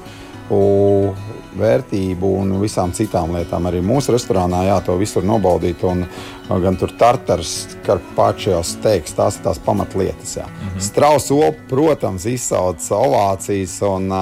Vērtību 1.58 2.28
un 2.40 2.52
visām 2.62 2.92
citām 2.94 3.32
lietām. 3.34 3.66
Arī 3.66 3.80
mūsu 3.82 4.12
restorānā 4.14 4.62
jā, 4.68 4.76
to 4.86 4.94
visur 5.00 5.24
nobaudīt. 5.26 5.82
Un, 5.88 6.04
gan 6.48 6.76
tur 6.78 6.92
tartars, 6.98 7.76
karpačos 7.86 8.76
teiks, 8.84 9.16
tās 9.18 9.36
ir 9.36 9.44
tās 9.48 9.58
pamatlietas. 9.58 10.36
Mm 10.36 10.68
-hmm. 10.68 10.80
Strausu, 10.80 11.40
protams, 11.68 12.24
izsauc 12.26 12.90
ovācijas 12.90 13.82
un 13.82 14.12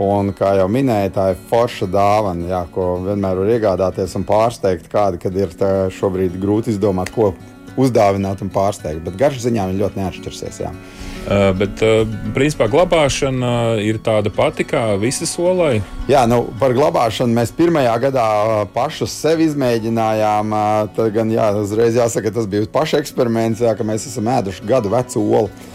Un, 0.00 0.30
kā 0.32 0.54
jau 0.56 0.68
minēju, 0.72 1.10
tā 1.12 1.26
ir 1.34 1.40
forša 1.50 1.86
dāvana, 1.92 2.46
jā, 2.48 2.60
ko 2.72 2.84
vienmēr 3.04 3.36
var 3.36 3.50
iegādāties 3.52 4.14
un 4.16 4.24
pārsteigt 4.24 4.88
kādu, 4.88 5.18
kad 5.20 5.36
ir 5.36 5.52
šobrīd 5.92 6.38
grūti 6.40 6.72
izdomāt, 6.72 7.12
ko 7.12 7.34
uzdāvināt 7.76 8.40
un 8.40 8.48
pārsteigt. 8.48 9.02
Bet 9.04 9.18
garšas 9.20 9.44
ziņā 9.50 9.66
viņi 9.68 9.82
ļoti 9.82 10.00
neatšķirsies. 10.00 10.60
Jā. 10.62 10.72
Bet, 11.28 11.82
principā, 12.34 12.66
glabāšana 12.72 13.78
ir 13.84 14.00
tāda 14.02 14.32
pati 14.34 14.64
kā 14.66 14.96
visas 14.98 15.34
olai. 15.38 15.82
Jā, 16.10 16.24
nu, 16.30 16.40
par 16.58 16.72
glabāšanu 16.74 17.36
mēs 17.36 17.52
pirmajā 17.54 17.92
gadā 18.02 18.24
pašus 18.74 19.14
sevi 19.20 19.46
izmēģinājām. 19.50 20.54
Tad 20.96 21.12
gan 21.14 21.30
jā, 21.30 21.50
uzreiz 21.60 21.98
jāsaka, 22.00 22.32
tas 22.34 22.48
bija 22.50 22.66
paša 22.72 23.02
eksperiments, 23.04 23.62
jā, 23.62 23.76
ka 23.76 23.86
mēs 23.86 24.08
esam 24.10 24.32
ēduši 24.32 24.66
gadu 24.70 24.94
vecu 24.94 25.22
olu. 25.22 25.68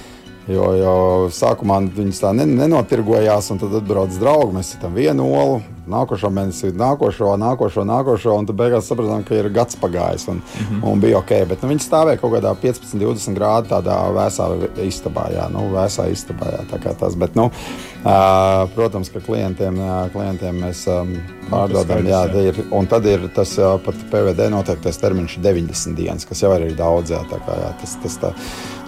Jo, 0.49 0.65
jo 0.77 0.97
sākumā 1.33 1.79
viņas 1.93 2.19
tā 2.21 2.33
nenotirgojās, 2.37 3.47
un 3.53 3.61
tad 3.61 3.79
atbrauc 3.79 4.17
draugi. 4.21 4.57
Mēs 4.59 4.75
tam 4.81 4.93
vienu 4.97 5.29
olu, 5.29 5.61
nākošo 5.91 6.29
mēnesi, 6.33 6.71
nākošo, 6.77 7.31
nākošo, 7.41 7.85
nākošo, 7.87 8.33
un 8.39 8.47
tad 8.49 8.57
beigās 8.59 8.89
sapratām, 8.89 9.23
ka 9.27 9.37
ir 9.37 9.49
gads 9.53 9.77
pagājis 9.81 10.27
un, 10.31 10.41
mm 10.41 10.65
-hmm. 10.65 10.83
un 10.91 11.01
bija 11.01 11.17
ok. 11.19 11.33
Bet 11.49 11.61
nu, 11.63 11.69
viņi 11.69 11.85
stāvēja 11.85 12.21
kaut 12.21 12.33
kādā 12.33 12.55
15, 12.61 12.99
20 12.99 13.37
grādu 13.37 13.69
tādā 13.69 13.97
vēsā 14.15 14.49
istabā, 14.87 15.29
jā, 15.33 15.49
nu, 15.51 15.69
vēsā 15.73 16.09
istabā. 16.11 16.51
Jā, 16.55 16.93
tas, 16.99 17.15
bet, 17.15 17.35
nu, 17.35 17.45
uh, 17.45 18.69
protams, 18.75 19.09
ka 19.09 19.19
klientiem, 19.19 19.79
uh, 19.79 20.11
klientiem 20.11 20.61
mēs 20.61 20.87
um, 20.87 21.15
pārdodam, 21.49 22.03
nu, 22.03 22.09
jā, 22.09 22.25
ir, 22.41 22.65
un 22.71 22.87
tad 22.87 23.05
ir 23.05 23.29
tas 23.35 23.57
uh, 23.57 23.79
pat 23.85 23.95
PVD 24.11 24.49
noteiktais 24.49 24.97
termiņš 24.97 25.37
90 25.39 25.95
dienas, 25.95 26.25
kas 26.25 26.41
jau 26.41 26.53
ir 26.55 26.75
daudz. 26.75 27.11
Jā, 27.11 27.23
tā, 27.29 27.39
kā, 27.45 27.59
jā, 27.61 27.73
tas, 27.81 27.97
tas, 28.03 28.17
tā, 28.17 28.33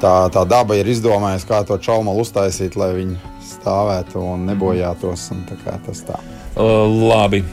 tā, 0.01 0.29
tā 0.29 0.45
daba 0.45 0.75
ir 0.75 0.87
izdomājusi, 0.87 1.47
kā 1.47 1.63
to 1.63 1.77
čaumalu 1.77 2.21
uztaisīt, 2.21 2.75
lai 2.75 2.93
viņi 2.93 3.17
stāvētu 3.67 4.21
un 4.21 4.47
nebojātos. 4.47 5.31
Un 5.35 5.45
tā 5.49 5.79
tas 5.85 6.03
tā. 6.07 6.19
Labi, 6.57 7.43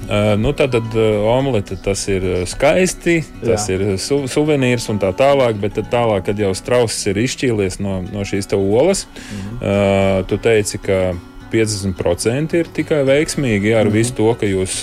nu 0.40 0.52
tad, 0.56 0.72
tad 0.72 0.94
omelete 1.28 1.76
tas 1.84 2.06
ir 2.08 2.24
skaisti, 2.48 3.18
tas 3.42 3.68
Jā. 3.68 3.76
ir 3.76 3.98
su, 4.00 4.22
suvenīrs 4.30 4.88
un 4.88 5.00
tā 5.02 5.10
tālāk, 5.16 5.58
bet 5.60 5.76
tālāk, 5.92 6.24
kad 6.30 6.40
jau 6.40 6.54
strauss 6.56 7.04
ir 7.10 7.20
izšķīlies 7.20 7.80
no, 7.84 8.00
no 8.08 8.24
šīs 8.24 8.48
olas, 8.56 9.04
mhm. 9.04 9.60
uh, 9.60 10.24
tu 10.30 10.40
teici, 10.40 10.80
ka 10.80 11.12
50% 11.54 12.58
ir 12.58 12.70
tikai 12.74 13.00
veiksmīgi 13.06 13.70
jā, 13.70 13.80
ar 13.80 13.86
mm 13.86 13.90
-hmm. 13.90 13.94
visu 13.94 14.14
to, 14.18 14.34
ka 14.40 14.46
jūs 14.46 14.74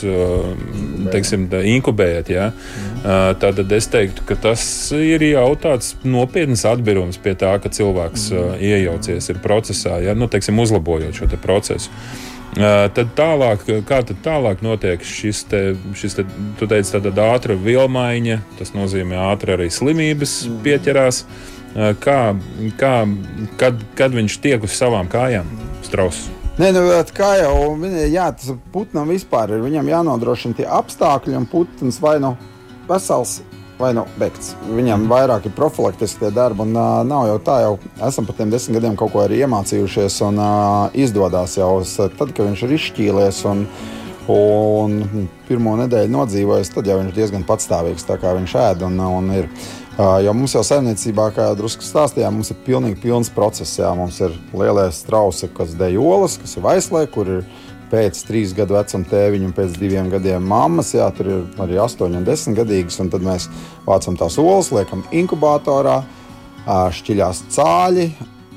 teiksim, 1.11 1.49
inkubējat. 1.75 2.29
Jā. 2.29 2.47
Mm 2.51 3.01
-hmm. 3.03 3.39
Tad 3.39 3.71
es 3.71 3.87
teiktu, 3.87 4.21
ka 4.25 4.35
tas 4.35 4.91
ir 4.91 5.23
jau 5.23 5.55
tāds 5.55 5.95
nopietns 6.03 6.65
atbīrums 6.65 7.17
pie 7.17 7.33
tā, 7.33 7.59
ka 7.59 7.69
cilvēks 7.69 8.31
mm 8.31 8.37
-hmm. 8.37 8.61
iejaucies 8.61 9.31
procesā, 9.43 9.99
jā, 10.05 10.15
nu, 10.15 10.27
teiksim, 10.27 10.59
uzlabojot 10.59 11.13
šo 11.13 11.27
te 11.27 11.37
procesu. 11.37 11.89
Tad 12.51 13.13
tālāk, 13.15 13.63
kā 13.87 14.01
tad 14.03 14.17
tālāk 14.25 14.59
notiek 14.65 15.03
šis, 15.07 15.45
te, 15.47 15.61
šis 15.95 16.17
te, 16.17 16.25
tu 16.59 16.67
teici, 16.67 16.97
tāda 16.97 17.29
ātra 17.31 17.55
vilmaiņa, 17.55 18.41
tas 18.59 18.73
nozīmē 18.75 19.21
ātri 19.29 19.55
arī 19.55 19.69
slimības 19.71 20.41
mm. 20.49 20.59
pieķerās. 20.65 21.23
Kā, 22.03 22.17
kā, 22.75 22.95
kad, 23.55 23.83
kad 23.95 24.11
viņš 24.11 24.35
tiek 24.43 24.67
uz 24.67 24.75
savām 24.75 25.07
kājām, 25.07 25.47
strauss? 25.87 26.27
Nē, 26.59 26.73
nu, 26.75 26.81
kā 27.15 27.29
jau 27.39 27.71
minēju, 27.79 28.25
tas 28.35 28.51
putnam 28.73 29.07
vispār 29.13 29.55
ir. 29.55 29.63
Viņam 29.63 29.87
jānodrošina 29.93 30.59
tie 30.59 30.67
apstākļi, 30.67 31.37
un 31.39 31.47
putns 31.47 32.01
vai 32.03 32.17
nu 32.19 32.35
vesels, 32.89 33.39
vai 33.81 33.91
nu 33.97 34.05
beigts. 34.21 34.53
Viņam 34.69 35.07
vairāk 35.11 35.47
ir 35.49 35.55
profilaktiski 35.57 36.25
tie 36.25 36.33
darbi, 36.35 36.65
un 36.65 36.75
uh, 36.77 37.01
nav 37.07 37.27
jau 37.29 37.39
tā, 37.45 37.57
jau 37.65 37.73
esam 38.07 38.27
par 38.27 38.37
tiem 38.37 38.53
desmit 38.53 38.79
gadiem 38.79 38.99
kaut 38.99 39.13
ko 39.13 39.23
arī 39.25 39.41
iemācījušies, 39.45 40.21
un 40.29 40.39
uh, 40.41 40.93
izdodas 40.93 41.57
jau 41.57 41.73
tad, 41.97 42.31
kad 42.31 42.45
viņš 42.47 42.67
ir 42.67 42.77
izšķīlies. 42.77 43.41
Un, 43.51 43.65
Un 44.31 45.25
pirmo 45.47 45.73
nedēļu 45.79 46.11
nodzīvojis, 46.13 46.69
tad 46.75 46.85
jau 46.87 46.99
viņš 46.99 47.15
diezgan 47.15 47.45
patstāvīgs. 47.47 48.05
Tā 48.05 48.19
kā 48.21 48.35
viņš 48.37 48.53
ēd 48.67 48.83
un, 48.85 48.99
un 49.01 49.31
ir. 49.33 49.47
Jo 49.97 50.31
mums 50.33 50.53
jau 50.55 50.61
saimniecībā, 50.65 51.25
kā 51.35 51.49
jau 51.49 51.57
drusku 51.59 51.83
stāstījām, 51.83 52.37
mums 52.37 52.53
ir 52.53 52.59
pilnīgi 52.65 53.01
pilns 53.01 53.31
process. 53.33 53.79
Jā. 53.81 53.89
Mums 53.97 54.21
ir 54.23 54.37
lielais 54.53 55.01
strausi, 55.01 55.49
kas 55.57 55.73
dejo 55.77 56.05
olas, 56.13 56.37
kas 56.41 56.55
ir 56.55 56.65
vaislē, 56.65 57.03
kur 57.11 57.33
ir 57.39 57.43
pēc 57.91 58.23
trīs 58.27 58.55
gadu 58.55 58.77
vecuma 58.77 59.07
tēviņa 59.11 59.49
un 59.49 59.55
pēc 59.55 59.77
diviem 59.79 60.09
gadiem 60.11 60.43
mammas. 60.47 60.93
Jā, 60.95 61.09
tur 61.15 61.29
ir 61.29 61.61
arī 61.61 61.79
astoņi 61.83 62.21
un 62.21 62.27
desmit 62.27 62.61
gadīgas. 62.61 62.99
Tad 63.11 63.25
mēs 63.25 63.47
vācam 63.87 64.17
tās 64.19 64.39
olas, 64.41 64.71
liekam 64.73 65.03
inkubatorā, 65.11 66.01
šķiļās 66.67 67.47
cāļi. 67.55 68.11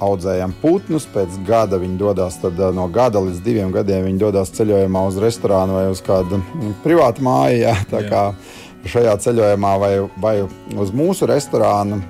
Audzējam 0.04 0.50
putnus, 0.58 1.04
pēc 1.08 1.36
gada 1.46 1.78
viņi 1.80 1.94
dodas 2.00 2.40
no 2.74 2.88
gada 2.92 3.22
līdz 3.22 3.38
diviem 3.44 3.70
gadiem. 3.72 4.04
Viņi 4.08 4.20
dodas 4.20 4.50
ceļojumā 4.56 5.04
uz 5.08 5.20
restorānu 5.22 5.78
vai 5.78 5.84
uz 5.92 6.02
kādu 6.04 6.42
privātu 6.84 7.24
māju. 7.24 7.62
Jā, 7.62 7.76
tā 7.90 8.02
jā. 8.02 8.10
kā 8.10 8.90
šajā 8.90 9.14
ceļojumā 9.24 9.76
vai, 9.80 9.94
vai 10.20 10.34
uz 10.76 10.92
mūsu 10.94 11.30
restorānu 11.30 12.02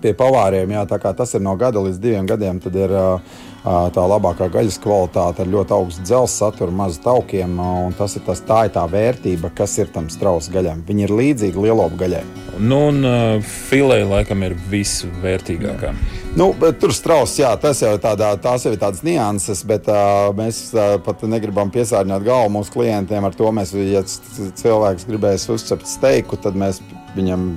pie 0.00 0.12
pavāriem. 0.16 0.76
Jā, 0.76 0.84
tas 0.88 1.34
ir 1.34 1.42
no 1.44 1.56
gada 1.60 1.82
līdz 1.82 1.98
diviem 2.00 2.28
gadiem. 2.28 2.60
Tad 2.62 2.76
ir 2.78 2.94
uh, 2.94 3.40
tā 3.64 4.04
labākā 4.12 4.48
gaļas 4.52 4.78
kvalitāte 4.80 5.44
ar 5.44 5.50
ļoti 5.52 5.76
augstu 5.76 6.04
dzelzceļa 6.06 6.50
saturu, 6.50 6.72
mazu 6.72 7.00
taukiem. 7.04 7.58
Tas 7.98 8.16
ir 8.16 8.24
tas, 8.26 8.40
tā 8.46 8.64
ir 8.66 8.74
tā 8.74 8.84
vērtība, 8.88 9.52
kas 9.56 9.76
ir 9.78 9.90
tam 9.92 10.08
strausa 10.12 10.52
gaļam. 10.54 10.84
Viņi 10.88 11.06
ir 11.06 11.14
līdzīgi 11.16 11.66
lielopu 11.66 12.00
gaļai. 12.00 12.22
Nu, 12.60 12.80
un 12.90 13.04
uh, 13.06 13.52
filē 13.68 14.02
laikam 14.08 14.44
ir 14.44 14.56
visvērtīgākā. 14.70 15.92
Nu, 16.36 16.50
tur 16.80 16.94
strauss, 16.94 17.38
jā, 17.40 17.50
tas 17.60 17.80
jau 17.82 17.94
ir 17.96 18.02
tādā, 18.02 18.30
tās 18.42 18.66
jau 18.66 18.74
ir 18.74 18.80
tādas 18.80 19.02
nianses, 19.06 19.64
bet 19.66 19.88
uh, 19.90 20.30
mēs 20.36 20.68
uh, 20.76 20.96
pat 21.04 21.24
negribam 21.28 21.72
piesārņot 21.74 22.26
galvu 22.26 22.54
mūsu 22.58 22.74
klientiem 22.76 23.26
ar 23.26 23.36
to. 23.36 23.50
Mēs, 23.56 23.74
ja 23.74 24.04
cilvēks 24.04 25.08
gribēs 25.08 25.48
uzcept 25.52 25.88
steiku, 25.90 26.38
tad 26.40 26.58
mēs 26.58 26.82
viņam 27.16 27.50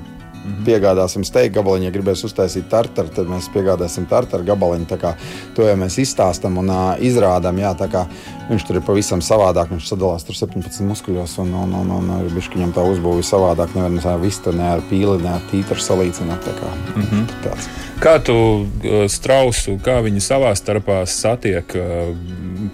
-hmm. 0.44 0.64
Piegādāsim 0.66 1.24
steigā 1.24 1.56
gabaliņu, 1.60 1.88
ja 1.88 1.92
gribēs 1.92 2.24
uztaisīt 2.28 2.70
tartaru, 2.70 3.10
tad 3.16 3.28
mēs 3.28 3.50
piegādāsim 3.54 4.06
tartaru 4.10 4.44
gabaliņu. 4.44 4.86
To 5.56 5.68
jau 5.68 5.76
mēs 5.78 5.98
izstāstām 5.98 6.58
un 6.58 6.70
uh, 6.70 6.96
izrādām. 7.00 7.58
Jā, 7.58 7.74
viņš 8.50 8.66
tur 8.68 8.76
ir 8.76 8.86
pavisam 8.86 9.22
savādāk. 9.22 9.72
Viņš 9.72 9.88
sadalās 9.88 10.24
tur 10.24 10.36
17 10.36 10.84
muskuļos, 10.88 11.38
un, 11.44 11.54
un, 11.54 11.74
un, 11.74 11.92
un, 11.92 12.10
un 12.10 12.42
viņam 12.56 12.74
tā 12.74 12.84
uzbūve 12.84 13.24
savādāk. 13.24 13.76
Nevar 13.76 13.92
ne 13.92 14.04
ar 14.04 14.20
vistu, 14.20 14.52
ne 14.52 14.68
ar 14.76 14.82
pīli, 14.90 15.22
ne 15.24 15.30
ar 15.38 15.42
tītru 15.52 15.80
salīdzināt. 15.80 16.44
Kā, 16.44 16.74
mm 16.96 17.04
-hmm. 17.04 17.26
tāds. 17.44 17.70
Kā 18.00 18.20
tu 18.20 18.68
strausu, 19.08 19.80
kā 19.84 20.02
viņi 20.04 20.20
savā 20.20 20.52
starpā 20.56 21.06
satiek, 21.06 21.66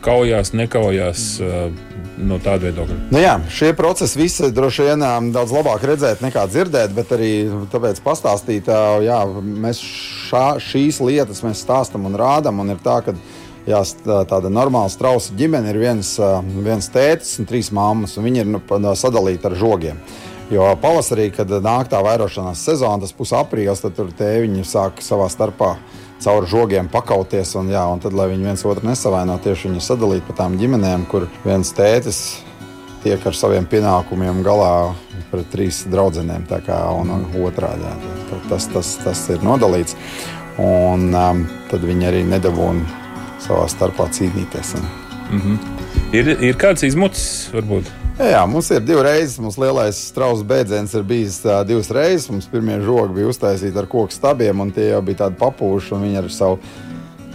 kaujās, 0.02 0.54
nekaujās? 0.54 1.40
Mm 1.40 1.89
no 2.20 2.38
tāda 2.44 2.70
viedokļa? 2.70 2.98
Nu 3.14 3.22
jā, 3.22 3.36
šie 3.54 3.72
procesi 3.78 4.20
visi 4.20 4.50
droši 4.56 4.88
vien 4.90 5.04
daudz 5.34 5.54
labāk 5.56 5.86
redzēt 5.88 6.24
nekā 6.26 6.46
dzirdēt, 6.52 6.94
bet 6.96 7.14
arī 7.16 7.34
tāpēc 7.72 8.02
pastāstīt, 8.06 8.70
jā, 9.06 9.20
mēs 9.66 9.82
šā, 10.30 10.46
šīs 10.64 11.02
lietas 11.06 11.44
mēs 11.46 11.64
stāstam 11.66 12.10
un 12.10 12.18
rādām. 12.20 12.62
Un 12.64 12.74
ir 12.76 12.82
tā, 12.84 13.00
ka 13.06 13.16
jā, 13.70 13.84
tāda 14.30 14.52
normāla 14.52 14.92
strausa 14.92 15.36
ģimene 15.40 15.72
ir 15.72 15.80
viens, 15.82 16.16
viens 16.66 16.92
tētis 16.94 17.38
un 17.40 17.50
trīs 17.50 17.72
mammas, 17.76 18.18
un 18.18 18.28
viņi 18.28 18.44
ir 18.44 18.52
nu, 18.56 18.62
sadalīti 19.00 19.50
ar 19.50 19.58
žogiem. 19.60 20.04
Jo 20.50 20.72
pavasarī, 20.82 21.28
kad 21.30 21.52
nāk 21.62 21.92
tā 21.92 22.00
vairošanās 22.02 22.64
sezona, 22.66 23.04
tas 23.04 23.14
pusaprīlis, 23.14 23.84
tad 23.84 23.94
tur 23.98 24.10
tēviņi 24.18 24.66
sāk 24.66 25.04
savā 25.06 25.28
starpā 25.30 25.76
caur 26.24 26.48
žogiem 26.50 26.90
pakauties. 26.92 27.56
Un, 27.60 27.72
jā, 27.74 27.84
un 27.92 28.02
tad, 28.04 28.16
lai 28.18 28.30
viņi 28.34 28.50
viens 28.50 28.66
otru 28.68 28.90
nesavaino, 28.90 29.40
tieši 29.44 29.70
viņi 29.70 29.84
sadalīt 29.84 30.28
pa 30.28 30.38
tām 30.44 30.58
ģimenēm, 30.60 31.08
kur 31.12 31.28
viens 31.46 31.74
tētis 31.76 32.22
tiek 33.04 33.24
ar 33.26 33.36
saviem 33.36 33.68
pienākumiem 33.70 34.42
galā 34.44 34.92
pret 35.32 35.48
trīs 35.54 35.86
draudzenēm. 35.92 36.48
Kā, 36.66 36.82
un, 36.96 37.14
un 37.16 37.28
otrādi 37.46 37.94
tas, 38.50 38.68
tas, 38.74 38.96
tas 39.06 39.26
ir 39.34 39.46
nodalīts. 39.46 39.96
Un 40.60 41.14
um, 41.16 41.46
tad 41.70 41.86
viņi 41.88 42.10
arī 42.10 42.26
nedabūna 42.28 42.84
savā 43.40 43.70
starpā 43.72 44.10
cīnīties. 44.12 44.76
Mm 45.30 45.40
-hmm. 45.40 45.58
ir, 46.12 46.36
ir 46.44 46.58
kāds 46.60 46.84
izmucis, 46.84 47.50
varbūt? 47.54 47.99
Jā, 48.20 48.42
mums 48.52 48.68
ir 48.76 48.82
divas 48.84 49.06
reizes. 49.06 49.38
Mums 49.40 49.56
lielais 49.56 49.96
strauss 50.10 50.44
beidziens 50.44 50.92
ir 50.92 51.06
bijis 51.08 51.38
uh, 51.46 51.62
divas 51.64 51.88
reizes. 51.96 52.28
Mums 52.28 52.50
pirmie 52.52 52.76
žogi 52.84 53.16
bija 53.16 53.30
uztaisīti 53.32 53.80
ar 53.80 53.88
koku 53.88 54.12
stabiem, 54.12 54.60
un 54.60 54.74
tie 54.76 54.90
jau 54.90 55.00
bija 55.08 55.22
tādi 55.22 55.40
papūši, 55.40 55.96
viņi 56.02 56.20
ar 56.20 56.28
savu 56.36 56.60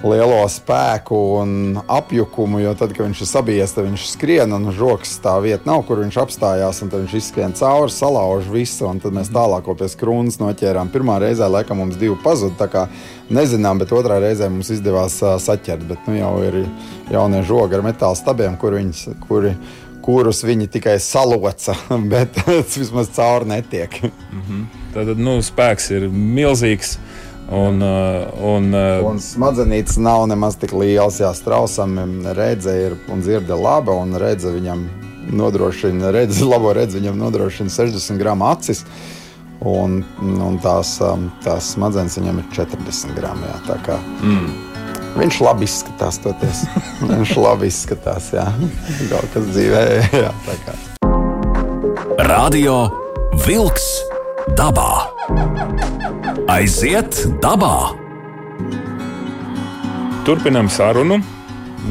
lielo 0.04 0.42
spēku 0.52 1.16
un 1.40 1.78
apjukumu, 1.88 2.58
jo 2.60 2.74
tad, 2.76 2.92
kad 2.92 3.06
viņš 3.06 3.22
ir 3.24 3.28
sabijies, 3.30 3.72
tad 3.72 3.86
viņš 3.86 4.02
skrien 4.10 4.52
un 4.52 4.68
rokas 4.76 5.14
tā 5.24 5.32
vieta 5.40 5.64
nav, 5.70 5.86
kur 5.88 6.02
viņš 6.02 6.18
apstājās, 6.20 6.82
un 6.84 6.90
tad 6.92 7.06
viņš 7.06 7.14
izskrien 7.16 7.56
cauri, 7.56 7.88
salauž 7.88 8.50
visu, 8.52 8.84
un 8.84 9.00
tad 9.00 9.16
mēs 9.16 9.32
tālāk 9.32 9.70
pie 9.78 9.88
skrūnas 9.88 10.36
noķērām. 10.42 10.92
Pirmā 10.92 11.16
reizē, 11.24 11.48
laikam, 11.48 11.80
mums 11.80 11.96
divi 11.96 12.18
pazuda, 12.20 12.58
tā 12.60 12.68
kā 12.68 12.84
nezinām, 13.32 13.80
bet 13.80 13.96
otrā 13.96 14.20
reizē 14.20 14.50
mums 14.52 14.68
izdevās 14.76 15.16
uh, 15.24 15.38
saķert, 15.40 15.88
bet 15.88 16.04
nu 16.10 16.18
jau 16.18 16.34
ir 16.44 16.60
jaunie 17.14 17.40
žogi 17.48 17.80
ar 17.80 17.86
metāla 17.88 18.20
stabiem, 18.20 18.60
kur 18.60 18.76
viņas, 18.76 19.06
kuri, 19.24 19.54
kurus 20.04 20.44
viņi 20.44 20.68
tikai 20.76 20.98
saloca, 21.00 21.76
bet 22.12 22.36
tas 22.36 22.76
vismaz 22.78 23.10
cauri 23.16 23.48
netiek. 23.54 24.02
Mm 24.04 24.42
-hmm. 24.48 24.64
Tad 24.94 25.18
nu, 25.18 25.38
spēks 25.42 25.90
ir 25.90 26.08
milzīgs. 26.10 26.98
Un, 27.50 27.82
uh, 27.82 28.24
un, 28.40 28.70
uh, 28.72 29.04
un 29.04 29.18
smadzenītes 29.20 29.98
nav 30.00 30.26
nemaz 30.28 30.56
tik 30.56 30.72
lielas. 30.72 31.20
Jā, 31.20 31.34
strausam 31.34 31.98
redze 32.32 32.72
ir 32.86 32.96
un 33.12 33.20
dzirde 33.20 33.54
laba, 33.54 33.92
un 33.92 34.16
redze 34.16 34.48
viņam 34.48 34.88
nodrošina, 35.30 36.10
redzi, 36.10 36.44
labo 36.52 36.72
redzi 36.72 36.98
viņam 36.98 37.18
nodrošina 37.18 37.70
60 37.70 38.18
gramu 38.18 38.48
acis. 38.48 38.84
Un, 39.60 40.02
un 40.20 40.58
tās, 40.60 40.98
um, 41.00 41.30
tās 41.44 41.70
smadzenes 41.72 42.18
viņam 42.18 42.38
ir 42.38 42.48
40 42.52 43.14
gramu. 43.16 43.46
Jā, 43.48 43.60
tā 43.68 43.76
kā, 43.86 43.98
mm. 44.22 44.73
Viņš 45.14 45.36
labi 45.44 45.68
izskatās, 45.68 46.18
toties. 46.22 46.64
viņš 47.10 47.36
labi 47.38 47.68
izskatās. 47.70 48.32
Jā, 48.34 48.48
kaut 49.12 49.30
kas 49.34 49.46
dzīvē. 49.52 49.84
Jā, 50.24 50.32
tā 50.46 50.56
kā. 50.64 50.74
Radio 52.26 52.78
Vilks 53.44 53.86
dabā. 54.58 55.06
Aiziet 56.50 57.22
dabā! 57.42 57.94
Turpinām 60.26 60.70
sarunu. 60.72 61.20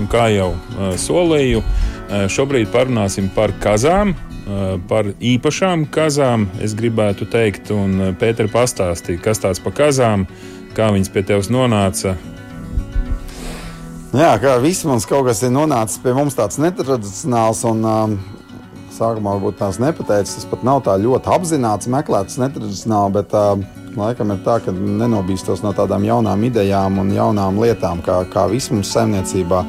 Kā 0.09 0.25
jau 0.33 0.51
uh, 0.55 0.93
solīju, 0.97 1.61
uh, 1.61 2.25
šobrīd 2.31 2.71
parunāsim 2.73 3.27
par 3.35 3.53
kazām, 3.61 4.15
uh, 4.15 4.75
par 4.89 5.11
īpašām 5.13 5.85
kazām. 5.93 6.47
Es 6.63 6.73
gribētu 6.75 7.29
teikt, 7.29 7.71
un 7.75 8.15
Pēter 8.19 8.49
pastāstīja, 8.51 9.21
kas 9.29 9.43
tās 9.43 9.61
par 9.63 9.77
kazām, 9.77 10.25
kā 10.73 10.89
viņas 10.95 11.13
pie 11.13 11.27
tevis 11.29 11.51
nonāca. 11.53 12.17
Jā, 14.13 14.35
kā 14.37 14.59
viss 14.61 14.85
mums 14.85 15.07
kaut 15.09 15.25
kas 15.25 15.39
ir 15.41 15.49
nonācis 15.49 15.97
pie 16.03 16.11
mums 16.13 16.35
tāds 16.37 16.59
netradicionāls. 16.61 17.63
Un, 17.65 17.79
um, 17.81 18.11
sākumā 18.93 19.31
varbūt 19.39 19.57
tās 19.57 19.79
nepateicis. 19.81 20.35
Tas 20.37 20.49
pat 20.51 20.65
nav 20.67 20.83
tā 20.85 20.99
ļoti 21.01 21.31
apzināts, 21.33 21.89
meklēts, 21.89 22.37
netradicionāli, 22.37 23.15
bet 23.15 23.33
uh, 23.33 23.57
laikam 23.97 24.35
ir 24.35 24.43
tā, 24.45 24.59
ka 24.61 24.73
nenobīstos 24.73 25.63
no 25.65 25.71
tādām 25.73 26.05
jaunām 26.05 26.45
idejām 26.45 26.99
un 27.01 27.09
jaunām 27.15 27.57
lietām, 27.63 28.03
kā, 28.05 28.19
kā 28.29 28.45
viss 28.51 28.69
mums 28.69 28.93
saimniecībā. 28.93 29.63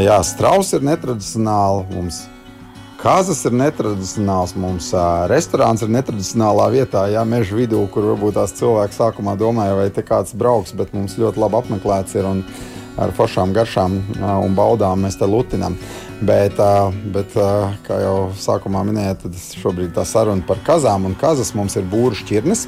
Jā, 0.00 0.16
strauss 0.24 0.72
ir 0.72 0.88
netradicionāli. 0.88 1.84
Mums 1.92 2.24
Kazas 2.98 3.44
ir 3.46 3.52
netradicionāls, 3.54 4.56
mums 4.58 4.88
uh, 4.96 5.28
restorāns 5.30 5.84
ir 5.84 5.92
netradicionālā 5.94 6.64
vietā, 6.72 7.04
jā, 7.12 7.20
meža 7.28 7.54
vidū, 7.54 7.84
kur 7.92 8.08
varbūt 8.14 8.34
tās 8.40 8.56
cilvēki 8.58 8.96
sākumā 8.96 9.36
domāja, 9.38 9.76
vai 9.78 9.86
te 9.94 10.02
kāds 10.02 10.34
brauks, 10.34 10.72
bet 10.74 10.96
mums 10.96 11.14
ļoti 11.20 11.38
labi 11.38 11.60
apmeklēts 11.60 12.16
ir 12.18 12.26
un 12.26 12.42
ar 12.98 13.14
foršām 13.16 13.54
garšām 13.56 13.96
un 14.42 14.54
baudām 14.58 15.06
mēs 15.06 15.18
te 15.18 15.28
lutinām. 15.28 15.78
Bet, 16.18 16.58
bet, 17.14 17.34
kā 17.86 18.00
jau 18.02 18.16
sākumā 18.34 18.82
minēju, 18.88 19.18
tad 19.22 19.36
šobrīd 19.62 19.92
tā 19.94 20.02
saruna 20.08 20.42
par 20.46 20.58
kazām 20.66 21.06
un 21.06 21.14
kazas 21.18 21.54
mums 21.54 21.78
ir 21.78 21.86
būru 21.86 22.18
šķirnes. 22.18 22.66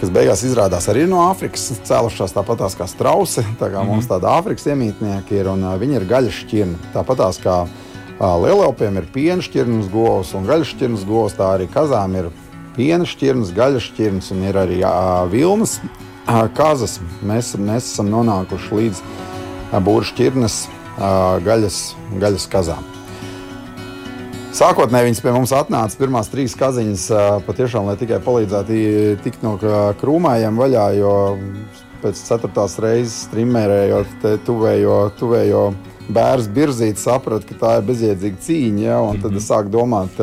Kas 0.00 0.12
beigās 0.12 0.42
izrādās 0.44 0.86
arī 0.88 1.06
no 1.08 1.20
Āfrikas 1.26 1.66
cēlušās 1.84 2.32
tāpatās 2.32 2.76
kā 2.76 2.86
strausi. 2.88 3.44
Tā 3.60 3.68
kā 3.68 3.80
mm 3.80 3.84
-hmm. 3.84 3.88
mums 3.88 4.08
tāda 4.08 4.32
Āfrikas 4.38 4.68
iemītnieki 4.68 5.40
ir 5.40 5.48
un 5.48 5.64
viņi 5.80 5.96
ir 5.96 6.06
gaļas 6.08 6.38
šķirni. 6.44 6.76
Tāpatās 6.94 7.40
kā 7.40 7.66
lielopiem 8.20 8.96
ir 8.96 9.08
piena 9.12 9.42
šķirnes 9.42 9.90
govs 9.92 10.34
un 10.34 10.46
gaļas 10.46 10.72
šķirnes 10.74 11.04
govs, 11.08 11.36
tā 11.36 11.56
arī 11.56 11.68
kazām 11.68 12.16
ir 12.16 12.30
piena 12.76 13.04
šķirnes, 13.04 13.54
gaļas 13.56 13.82
šķirnes 13.82 14.30
un 14.30 14.42
ir 14.42 14.56
arī 14.56 14.80
vilnas 15.30 15.80
kazas. 16.56 16.98
Mēs, 17.26 17.54
mēs 17.58 17.92
esam 17.92 18.10
nonākuši 18.12 18.80
līdz 18.80 19.02
uh, 19.02 19.30
būru 19.78 20.06
šķirnes 20.10 20.62
gaļas, 21.46 21.76
gaļas 22.20 22.46
kazām. 22.50 22.86
Sākotnēji 24.50 25.06
viņas 25.06 25.20
pie 25.22 25.32
mums 25.32 25.52
atnāca 25.54 25.98
pirmās 26.00 26.28
trīs 26.28 26.56
kaziņas, 26.58 27.04
patiešām, 27.46 27.86
lai 27.86 27.94
tikai 28.00 28.18
palīdzētu 28.24 28.78
tikt 29.22 29.44
no 29.46 29.54
krūmājiem 30.00 30.58
vaļā, 30.58 30.86
jo 30.98 31.12
pēc 32.02 32.18
ceturtās 32.26 32.74
reizes 32.82 33.28
trimērējot 33.30 34.26
tuvējo, 34.48 34.96
tuvējo 35.20 35.62
bērnu 36.10 36.54
birzīti, 36.56 36.98
sapratu, 36.98 37.46
ka 37.52 37.60
tā 37.60 37.76
ir 37.78 37.86
bezjēdzīga 37.92 38.42
cīņa, 38.48 38.82
ja, 38.88 38.98
un 39.06 39.22
tad 39.22 39.38
es 39.38 39.46
sāku 39.46 39.70
domāt, 39.70 40.18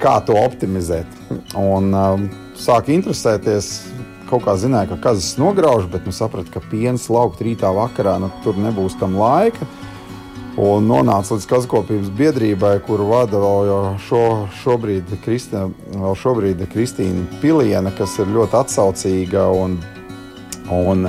kā 0.00 0.14
to 0.24 0.38
optimizēt. 0.40 1.20
Un 1.60 1.92
sāku 2.56 2.96
interesēties 2.96 3.74
kaut 4.28 4.44
kā 4.46 4.56
zināju, 4.60 4.94
ka 4.94 5.10
kazas 5.10 5.34
nograuž, 5.40 5.88
bet 5.92 6.06
nu, 6.08 6.14
sapratu, 6.14 6.52
ka 6.54 6.62
piens 6.70 7.08
laukt 7.12 7.42
rītā 7.44 7.70
vakarā 7.74 8.18
nu, 8.22 8.30
tur 8.44 8.58
nebūs 8.60 8.98
tam 9.00 9.18
laika. 9.20 9.68
Un 10.54 10.86
nonāca 10.86 11.34
līdz 11.34 11.48
kazakopības 11.50 12.12
biedrībai, 12.14 12.76
kuru 12.86 13.08
vada 13.10 13.40
vēl 13.42 13.96
šo, 14.06 14.22
šobrīd, 14.62 15.16
Kristina, 15.24 15.66
vēl 15.90 16.14
šobrīd 16.20 16.62
Kristīna 16.70 17.24
Piliena, 17.42 17.90
kas 17.98 18.14
ir 18.22 18.30
ļoti 18.30 18.60
atsaucīga 18.60 19.48
un, 19.50 19.74
un 20.70 21.08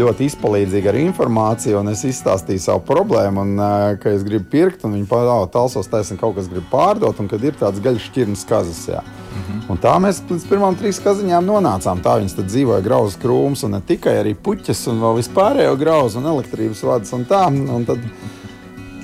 ļoti 0.00 0.26
izpalīdzīga 0.26 0.90
ar 0.90 0.98
informāciju. 0.98 1.84
Es 1.92 2.02
izstāstīju 2.10 2.64
savu 2.64 2.82
problēmu, 2.88 3.44
un, 3.46 3.64
ka 4.02 4.10
es 4.10 4.26
gribu 4.26 4.50
pirkt, 4.50 4.82
un 4.82 4.98
viņi 4.98 5.06
tālsos 5.54 5.86
taisni 5.86 6.18
kaut 6.18 6.34
kas 6.34 6.50
grib 6.50 6.66
pārdot, 6.72 7.20
un 7.20 7.30
kad 7.30 7.44
ir 7.44 7.54
tāds 7.60 7.78
gaļas 7.84 8.08
šķirnes 8.10 8.44
kazas. 8.50 8.82
Jā. 8.88 9.04
Mhm. 9.34 9.64
Un 9.72 9.80
tā 9.82 9.94
mēs 10.02 10.20
līdz 10.28 10.46
pirmām 10.48 10.76
trīs 10.78 11.00
kaziņām 11.02 11.46
nonācām. 11.48 12.02
Tā 12.04 12.18
viņas 12.20 12.36
dzīvoja 12.38 12.84
grauzes 12.84 13.18
krūmus, 13.20 13.64
un 13.66 13.76
ne 13.76 13.82
tikai 13.82 14.18
arī 14.22 14.34
puķis, 14.34 14.86
un 14.92 15.02
vēl 15.02 15.18
vispārējo 15.20 15.76
grauzu 15.80 16.20
un 16.20 16.30
elektrības 16.34 16.82
vadus. 16.86 17.12
Un 17.16 17.24
tā, 17.28 17.46
un 17.50 17.86
tad, 17.88 18.04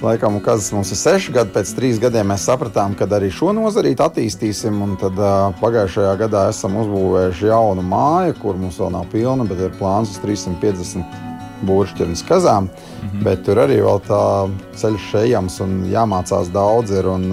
laikam, 0.02 0.38
kas 0.44 0.70
mums 0.72 0.92
ir 0.94 1.00
seši 1.00 1.34
gadi, 1.34 1.52
pēc 1.54 1.72
trīs 1.76 1.98
gadiem 2.02 2.30
mēs 2.32 2.46
sapratām, 2.48 2.94
ka 2.98 3.08
arī 3.18 3.30
šo 3.34 3.54
nozarīti 3.56 4.04
attīstīsim. 4.04 4.78
Tad 5.00 5.18
uh, 5.18 5.56
pagājušajā 5.60 6.14
gadā 6.22 6.46
esam 6.52 6.78
uzbūvējuši 6.84 7.50
jaunu 7.50 7.84
māju, 7.86 8.38
kur 8.42 8.60
mums 8.60 8.78
vēl 8.80 8.94
nav 8.94 9.10
pilna, 9.12 9.48
bet 9.48 9.66
ir 9.66 9.74
plāns 9.80 10.14
uz 10.14 10.22
350 10.22 11.26
būršķirnes 11.66 12.22
kazām. 12.28 12.70
Mm 12.70 13.08
-hmm. 13.08 13.24
Bet 13.24 13.44
tur 13.44 13.58
arī 13.58 13.82
vēl 13.82 14.00
tā 14.06 14.22
ceļš 14.76 15.14
ejams 15.24 15.60
un 15.60 15.84
jāmācās 15.92 16.52
daudz. 16.52 16.90
Ir, 16.90 17.06
un, 17.06 17.32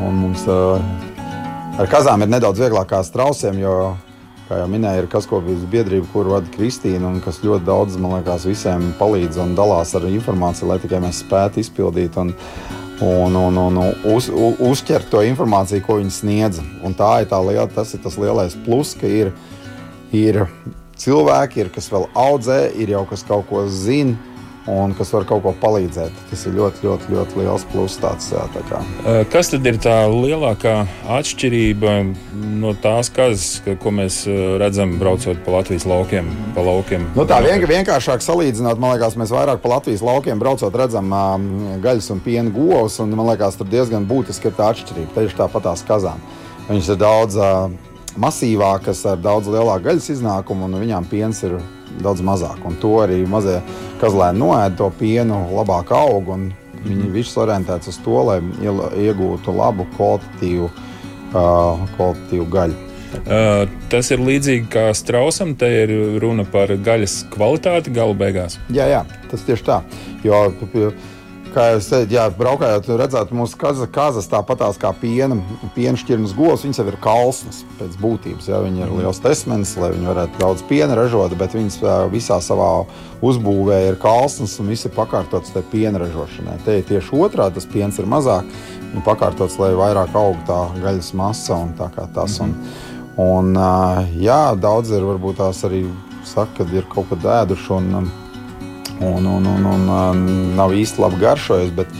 un 0.00 0.14
mums 0.14 0.46
Ar 1.80 1.88
kazām 1.88 2.20
ir 2.20 2.28
nedaudz 2.28 2.60
vieglāk 2.60 2.90
kā 2.90 2.98
strausiem, 3.00 3.56
jo, 3.62 3.74
kā 4.50 4.58
jau 4.58 4.66
minēju, 4.68 5.00
ir 5.00 5.06
kaskopības 5.08 5.62
biedrība, 5.72 6.04
kur 6.12 6.28
vada 6.28 6.50
Kristīna, 6.52 7.08
un 7.08 7.22
kas 7.24 7.38
ļoti 7.40 7.64
daudz, 7.64 7.96
man 7.96 8.18
liekas, 8.18 8.44
visiem 8.44 8.90
palīdz 8.98 9.38
un 9.40 9.54
dalās 9.56 9.94
ar 9.96 10.04
informāciju, 10.10 10.68
lai 10.68 10.76
tikai 10.82 11.00
mēs 11.00 11.22
spētu 11.24 11.62
izpildīt. 11.62 12.18
Un, 12.20 12.34
un, 13.00 13.38
un, 13.46 13.60
un 13.62 13.80
uz, 14.12 14.28
uzķert 14.60 15.08
to 15.08 15.24
informāciju, 15.24 15.86
ko 15.86 15.96
viņi 16.02 16.12
sniedz. 16.18 16.60
Un 16.84 16.92
tā 16.98 17.22
ir 17.22 17.30
tā 17.32 17.40
liela, 17.48 17.64
tas 17.72 17.96
ir 17.96 18.04
tas 18.04 18.20
lielais 18.20 18.58
plus, 18.66 18.92
ka 19.00 19.08
ir, 19.08 19.32
ir 20.12 20.42
cilvēki, 21.00 21.64
ir, 21.64 21.72
kas 21.72 21.88
vēl 21.94 22.10
audzē, 22.12 22.66
ir 22.76 22.92
jau 22.92 23.06
kas 23.08 23.24
kaut 23.24 23.48
ko 23.48 23.64
zina 23.72 24.18
un 24.70 24.94
kas 24.96 25.12
var 25.14 25.26
kaut 25.28 25.42
ko 25.44 25.52
palīdzēt. 25.62 26.14
Tas 26.30 26.44
ir 26.46 26.56
ļoti, 26.56 26.84
ļoti, 26.86 27.10
ļoti 27.14 27.40
liels 27.40 27.66
pluss. 27.72 27.98
Tāds, 28.00 28.30
jā, 28.32 28.44
tā 28.54 28.62
kas 29.32 29.50
tad 29.52 29.66
ir 29.66 29.78
tā 29.82 29.96
lielākā 30.10 30.74
atšķirība 31.18 31.94
no 32.60 32.72
tās 32.80 33.10
kazas, 33.12 33.60
ko 33.82 33.92
mēs 33.94 34.22
redzam 34.60 34.96
braucot 35.00 35.42
pa 35.44 35.58
Latvijas 35.58 35.86
laukiem? 35.90 36.30
Pa 36.56 36.64
laukiem 36.64 37.08
nu, 37.16 37.26
tā 37.28 37.40
vien, 37.44 37.60
vienkāršāk 37.70 38.24
salīdzinot, 38.24 38.80
man 38.80 38.94
liekas, 38.94 39.18
mēs 39.20 39.34
vairāk 39.34 39.62
pa 39.62 39.74
Latvijas 39.74 40.04
laukiem 40.06 40.40
braucot 40.40 40.76
redzam 40.76 41.12
um, 41.12 41.50
gaļas 41.82 42.10
un 42.14 42.22
piena 42.24 42.52
govs, 42.54 43.00
un 43.02 43.12
man 43.16 43.32
liekas, 43.32 43.58
tur 43.58 43.68
diezgan 43.70 44.08
būtiski 44.08 44.50
ir 44.50 44.56
tā 44.58 44.70
atšķirība. 44.74 45.14
Tieši 45.16 45.40
tāpat 45.42 45.68
tās 45.68 45.84
kazām. 45.86 46.22
Viņas 46.70 46.92
ir 46.94 47.00
daudz 47.00 47.38
uh, 47.40 47.90
masīvākas, 48.20 49.02
ar 49.10 49.20
daudz 49.22 49.50
lielāku 49.50 49.88
gaļas 49.88 50.10
iznākumu, 50.16 50.68
un 50.68 50.80
viņām 50.82 51.08
piens 51.10 51.42
ir 51.46 51.58
daudz 52.04 52.22
mazāk. 52.26 52.60
Un 52.66 52.76
to 52.82 52.96
arī 53.04 53.22
mazie 53.28 53.60
kazlēni 54.02 54.42
noēd 54.42 54.78
to 54.80 54.90
pienu, 55.00 55.42
labāk 55.56 55.92
aug. 55.96 56.32
Viņi 56.80 57.06
mm. 57.06 57.12
viss 57.12 57.36
orientēts 57.36 57.90
uz 57.92 57.98
to, 58.04 58.20
lai 58.24 58.38
iegūtu 59.04 59.52
labu, 59.52 59.84
kvalitatīvu, 59.98 60.70
uh, 60.70 61.82
kvalitatīvu 61.96 62.46
gaļu. 62.54 62.86
Uh, 63.10 63.64
tas 63.90 64.06
ir 64.14 64.22
līdzīgi 64.22 64.68
kā 64.70 64.84
strausam, 64.94 65.56
te 65.58 65.68
ir 65.82 65.92
runa 66.22 66.46
par 66.48 66.70
gaļas 66.70 67.24
kvalitāti 67.34 67.92
gala 67.94 68.14
beigās. 68.16 68.56
Jā, 68.72 68.86
jā 68.88 69.02
tas 69.30 69.42
tieši 69.46 69.66
tā. 69.66 69.80
Jo 70.26 70.44
kā 71.54 71.66
jau 71.72 71.80
teicu, 71.82 72.14
jā, 72.14 72.24
braukājot, 72.34 72.88
redzētu 73.00 73.36
mūsu 73.36 73.58
kazas, 73.60 74.28
tāpatās 74.30 74.78
kā 74.80 74.92
piena, 74.96 75.36
piena 75.74 75.98
šķirnes 76.00 76.34
govs, 76.36 76.64
viņas 76.66 76.80
jau 76.80 76.86
ir 76.90 76.98
kalsnas 77.02 77.60
pēc 77.78 77.96
būtības. 78.00 78.48
Jā, 78.50 78.60
viņi 78.64 78.84
ir 78.84 78.92
liels 78.94 79.20
tesmenis, 79.22 79.76
lai 79.80 79.92
viņi 79.94 80.10
varētu 80.10 80.40
daudz 80.40 80.64
piena 80.68 80.96
ražot, 80.98 81.34
bet 81.40 81.56
viņas 81.56 81.80
visā 82.12 82.40
savā 82.44 82.70
uzbūvē 83.26 83.80
ir 83.88 83.98
kalsnas 84.00 84.56
un 84.62 84.70
viss 84.72 84.88
ir 84.88 84.94
pakārtots 84.96 85.52
tai 85.54 85.64
piena 85.72 86.00
ražošanai. 86.02 86.60
Te 86.64 86.78
ir 86.80 86.86
tieši 86.88 87.14
otrā, 87.20 87.50
tas 87.54 87.68
piens 87.70 88.00
ir 88.00 88.08
mazāk, 88.10 88.48
viņi 88.92 89.04
pakārtots, 89.06 89.58
lai 89.60 89.74
vairāk 89.78 90.16
aug 90.18 90.40
tā 90.48 90.62
gaļas 90.80 91.12
masa 91.18 91.60
un 91.66 91.74
tā 91.78 91.90
kā 91.94 92.08
tas. 92.16 92.40
Un, 92.44 92.56
un, 93.20 93.52
jā, 94.18 94.42
daudz 94.60 94.94
ir 94.96 95.06
varbūt 95.06 95.42
tās 95.42 95.64
arī 95.68 95.84
saka, 96.24 96.64
ka 96.64 96.72
ir 96.76 96.88
kaut 96.90 97.10
ko 97.10 97.20
dēduši. 97.20 97.72
Un, 97.76 98.10
un, 99.00 99.26
un, 99.26 99.46
un, 99.46 99.66
un, 99.66 99.88
un 99.88 100.24
nav 100.56 100.74
īsti 100.76 101.02
labi 101.02 101.20
garšojas. 101.22 101.72
Bet 101.76 101.92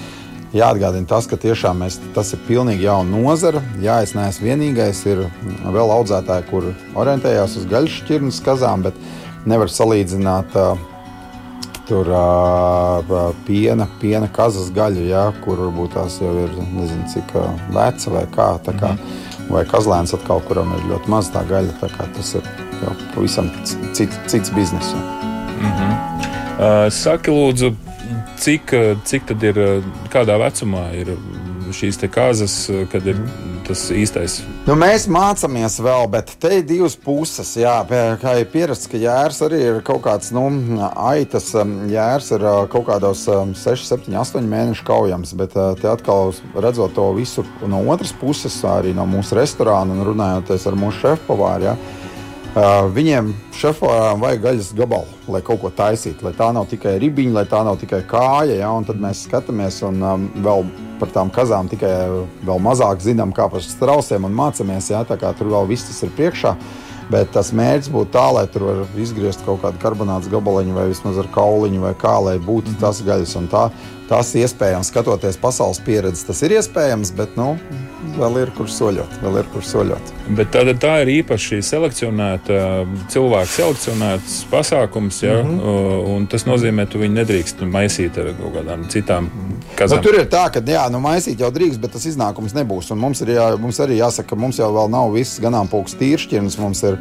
jāatgādina 0.56 1.08
tas, 1.08 1.28
ka 1.30 1.38
tiešām 1.40 1.82
mēs, 1.84 1.98
tas 2.14 2.32
ir 2.34 2.42
pilnīgi 2.48 2.86
jauna 2.88 3.22
nozara. 3.22 3.62
Jā, 3.82 4.00
es 4.04 4.14
neesmu 4.18 4.50
vienīgais, 4.50 5.02
ir 5.10 5.24
vēl 5.64 5.96
audzētāji, 5.96 6.48
kur 6.50 6.70
orientējās 6.98 7.58
uz 7.60 7.68
gaļas 7.70 8.00
šķirnes 8.02 8.40
kazām, 8.46 8.86
bet 8.88 8.98
nevar 9.48 9.72
salīdzināt. 9.72 10.56
Uh, 10.56 10.88
tur 11.90 12.06
uh, 12.14 13.32
piena, 13.48 13.88
piena 13.98 14.28
kazas 14.30 14.68
gaļu, 14.74 15.08
ja, 15.10 15.24
kur 15.42 15.58
varbūt 15.64 15.96
tās 15.96 16.20
jau 16.22 16.30
ir 16.44 16.54
nezinu, 16.70 17.08
cik 17.10 17.34
veca 17.74 18.14
vai 18.14 18.24
kā. 18.36 18.48
kā 18.70 18.94
mm. 18.94 19.18
Vai 19.50 19.64
kazlēns 19.66 20.14
atkal, 20.14 20.38
kuram 20.46 20.70
ir 20.76 20.84
ļoti 20.92 21.10
maz 21.10 21.32
tā 21.34 21.42
gaļa. 21.48 21.74
Tā 21.80 22.06
tas 22.14 22.34
ir 22.38 22.46
pavisam 23.16 23.50
cits, 23.66 24.20
cits 24.30 24.54
bizness. 24.54 24.94
Mm 24.94 25.72
-hmm. 25.72 26.29
Uh, 26.60 26.90
saki, 26.92 27.32
lūdzu, 27.32 27.70
cik, 28.36 28.74
cik 29.08 29.30
tad 29.30 29.44
ir, 29.48 29.60
kādā 30.12 30.34
vecumā 30.42 30.90
ir 30.98 31.14
šīs 31.72 31.96
kārtas, 32.12 32.54
kad 32.92 33.06
ir 33.08 33.16
tas 33.64 33.86
īstais? 33.94 34.40
Nu, 34.66 34.74
mēs 34.78 35.06
mācāmies 35.10 35.78
vēl, 35.80 36.08
bet 36.12 36.34
te 36.42 36.50
ir 36.58 36.66
divas 36.66 36.96
puses. 37.00 37.52
Jā, 37.56 37.78
kā 38.20 38.34
ir 38.40 38.50
pierasts, 38.52 38.90
ka 38.90 39.00
jērs 39.00 39.40
arī 39.46 39.60
ir 39.68 39.80
kaut 39.86 40.02
kāds 40.04 40.32
nu, 40.36 40.44
aitas. 40.90 41.52
Jērs 41.54 42.32
ir 42.36 42.44
kaut 42.72 42.88
kādos 42.90 43.24
6, 43.24 43.86
7, 43.86 44.18
8 44.20 44.50
mēnešu 44.50 44.84
kaujams, 44.88 45.32
bet 45.38 45.54
te 45.54 45.88
atkal 45.88 46.34
redzot 46.58 46.92
to 46.98 47.08
visu 47.16 47.46
no 47.64 47.80
otras 47.92 48.12
puses, 48.20 48.58
arī 48.66 48.92
no 48.96 49.06
mūsu 49.08 49.38
restorāna 49.38 49.96
un 49.96 50.04
runājot 50.12 50.52
ar 50.58 50.78
mūsu 50.84 51.06
šefpavāru. 51.06 51.76
Uh, 52.50 52.88
viņiem 52.90 53.28
šefam 53.54 54.18
vajag 54.24 54.40
gaļas 54.42 54.68
gabalu, 54.74 55.18
lai 55.30 55.38
kaut 55.46 55.60
ko 55.62 55.68
taisītu. 55.70 56.24
Lai 56.26 56.32
tā 56.34 56.48
nav 56.50 56.64
tikai 56.66 56.96
ribiņa, 56.98 57.34
lai 57.36 57.44
tā 57.46 57.60
nav 57.62 57.76
tikai 57.78 58.00
kāja. 58.10 58.56
Ja, 58.58 58.72
tad 58.88 58.98
mēs 58.98 59.20
skatāmies 59.28 59.78
un 59.86 60.02
um, 60.02 60.24
vēl 60.42 60.66
par 60.98 61.12
tām 61.14 61.30
kazām 61.30 61.70
tikai 61.70 61.92
vēl 62.42 62.58
mazāk 62.64 63.04
zinām, 63.06 63.30
kā 63.36 63.46
par 63.52 63.62
strausiem 63.62 64.26
un 64.26 64.34
mācāmies. 64.34 64.90
Ja, 64.90 65.04
tur 65.06 65.46
vēl 65.52 65.70
viss 65.70 65.86
tas 65.92 66.02
ir 66.02 66.10
priekšā. 66.18 66.56
Bet 67.10 67.30
tas 67.34 67.52
mērķis 67.54 67.90
būtu 67.94 68.12
tā, 68.18 68.26
lai 68.34 68.44
tur 68.50 68.66
varētu 68.66 68.98
izgriezt 69.02 69.46
kaut 69.46 69.62
kādu 69.62 69.78
karbonātu 69.82 70.30
gabaliņu 70.34 70.74
vai 70.74 70.88
vismaz 70.90 71.22
ar 71.22 71.30
kauliņu, 71.30 71.84
vai 71.86 71.94
kā, 71.98 72.16
lai 72.22 72.36
būtu 72.42 72.74
tas 72.82 72.98
gaļas. 73.06 73.36
Un 73.38 73.46
tā, 73.50 73.68
tas 74.10 74.32
iespējams, 74.34 74.90
skatoties 74.90 75.38
pasaules 75.38 75.78
pieredzi, 75.86 76.24
tas 76.26 76.42
ir 76.42 76.56
iespējams, 76.56 77.12
bet 77.14 77.36
nu, 77.38 77.52
vēl 78.16 78.40
ir 78.42 78.50
kur 78.56 78.66
soļot. 78.70 79.20
Ir 79.30 79.48
kur 79.52 79.62
soļot. 79.64 80.12
Bet 80.34 80.50
tā, 80.54 80.64
tā 80.82 80.96
ir 81.04 81.12
īpaši 81.20 81.60
selekcionēta, 81.62 82.58
cilvēku 83.12 83.52
selekcionēts 83.54 84.40
pasākums, 84.50 85.22
ja? 85.22 85.38
mm 85.44 85.56
-hmm. 85.60 86.10
un 86.16 86.26
tas 86.30 86.46
nozīmē, 86.48 86.88
ka 86.88 86.96
tu 86.96 87.04
viņu 87.04 87.20
nedrīkst 87.20 87.62
maisīt 87.70 88.18
ar 88.18 88.32
kaut 88.40 88.54
kādām 88.58 88.86
citām 88.90 89.30
kazām. 89.78 90.02
Nu, 90.02 90.08
tur 90.08 90.18
ir 90.18 90.26
tā, 90.26 90.44
ka 90.52 90.62
jā, 90.66 90.88
nu, 90.90 91.00
maisīt 91.04 91.40
jau 91.40 91.50
drīkst, 91.54 91.80
bet 91.80 91.94
tas 91.94 92.06
iznākums 92.10 92.54
nebūs. 92.56 92.90
Un 92.90 92.98
mums, 92.98 93.22
ir 93.22 93.36
jā, 93.36 93.50
mums 93.60 93.80
arī 93.80 94.00
jāsaka, 94.00 94.34
ka 94.34 94.36
mums 94.36 94.58
jau 94.58 94.88
nav 94.88 95.12
viss 95.14 95.40
ganāmpulks 95.40 95.94
tīršķirnes. 96.00 96.58
Mums 96.58 96.82
ir 96.82 96.98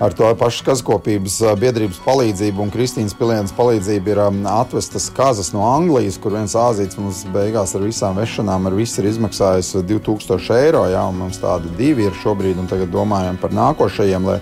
ar 0.00 0.12
to 0.12 0.28
pašu 0.36 0.64
kazakopības 0.66 1.38
biedrības 1.56 1.98
palīdzību 2.04 2.60
un 2.60 2.70
Kristīnas 2.72 3.14
Pilienas 3.16 3.54
palīdzību 3.56 4.12
ir 4.12 4.20
atvestas 4.52 5.08
kazas 5.16 5.52
no 5.54 5.62
Anglijas, 5.70 6.18
kur 6.20 6.34
viens 6.36 6.52
āzīts 6.58 6.98
mums 7.00 7.22
beigās 7.32 7.72
ar 7.76 7.84
visām 7.86 8.18
vešanām 8.20 8.68
ar 8.68 8.76
visu 8.76 9.00
ir 9.00 9.08
izmaksājis 9.12 9.72
2000 9.88 10.58
eiro. 10.58 10.84
Jā, 10.92 11.04
mums 11.16 11.40
tādi 11.40 11.72
divi 11.78 12.10
ir 12.10 12.18
šobrīd, 12.20 12.60
un 12.60 12.68
tagad 12.68 12.92
domājam 12.92 13.38
par 13.40 13.54
nākošajiem, 13.56 14.28
lai, 14.28 14.36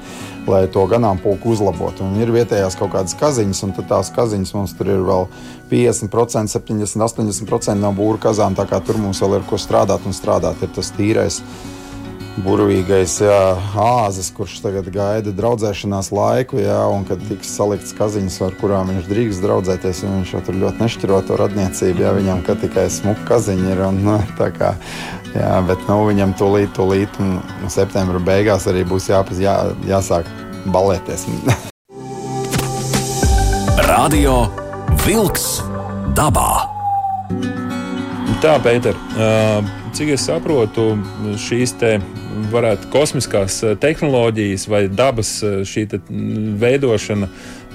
lai 0.50 0.64
to 0.74 0.82
ganāmpulku 0.90 1.54
uzlabotu. 1.54 2.02
Un 2.02 2.18
ir 2.18 2.34
vietējās 2.34 2.78
kaut 2.80 2.90
kādas 2.96 3.14
kaziņas, 3.20 3.62
un 3.68 3.76
tās 3.78 4.10
kaziņas 4.16 4.54
mums 4.58 4.74
tur 4.74 4.90
ir 4.90 5.06
vēl 5.06 5.28
50%, 5.70 6.50
70, 6.50 7.06
80% 7.06 7.78
no 7.78 7.94
būru 7.94 8.18
kazām. 8.26 8.58
Tā 8.58 8.66
kā 8.66 8.82
tur 8.82 8.98
mums 8.98 9.22
vēl 9.22 9.38
ir 9.38 9.46
ko 9.46 9.60
strādāt 9.60 10.02
un 10.02 10.18
strādāt, 10.18 10.66
ir 10.66 10.74
tas 10.74 10.90
tīrais 10.98 11.40
burvīgais 12.42 13.14
jā, 13.22 13.54
āzis, 13.78 14.32
kurš 14.34 14.56
tagad 14.64 14.88
gaida 14.94 15.30
draudzēšanās 15.34 16.10
laiku, 16.14 16.58
jā, 16.62 16.78
un 16.90 17.04
kad 17.06 17.22
tiks 17.28 17.52
salikts 17.54 17.94
kaziņas, 17.96 18.40
ar 18.46 18.56
kurām 18.58 18.90
viņš 18.90 19.04
drīkst 19.10 19.44
draudzēties. 19.44 20.02
Viņš 20.08 20.34
jau 20.34 20.42
tur 20.46 20.54
ļoti 20.64 20.82
nešķiro 20.82 21.18
to 21.28 21.38
radniecību, 21.40 22.02
ja 22.02 22.10
viņam 22.16 22.42
tikai 22.48 22.86
smuka 22.90 23.22
kaziņa 23.34 23.70
ir. 23.70 23.78
Un, 23.86 23.94
nu, 24.06 24.16
kā, 24.58 24.70
jā, 25.36 25.54
bet 25.68 25.78
nu, 25.90 26.00
viņam 26.08 26.34
tūlīt, 26.40 26.70
tūlīt, 26.76 27.10
un 27.22 27.28
septembra 27.72 28.18
beigās 28.18 28.66
arī 28.70 28.82
būs 28.88 29.10
jāpaz, 29.12 29.38
jā, 29.42 29.56
jāsāk 29.86 30.24
balēties. 30.74 31.22
Radio 33.90 34.34
Vilks 35.04 35.46
dabā. 36.16 36.52
Tā, 38.42 38.58
Pēter, 38.64 38.96
cik 39.94 40.08
es 40.10 40.24
saprotu, 40.26 40.96
šīs 41.38 41.74
te 41.78 41.92
varētu 42.50 42.88
kosmiskās 42.90 43.60
eh, 43.62 43.74
tehnoloģijas 43.78 44.66
vai 44.70 44.80
dabas 44.90 45.36
eh, 45.46 45.60
šī 45.68 45.84
veidošana, 46.58 47.28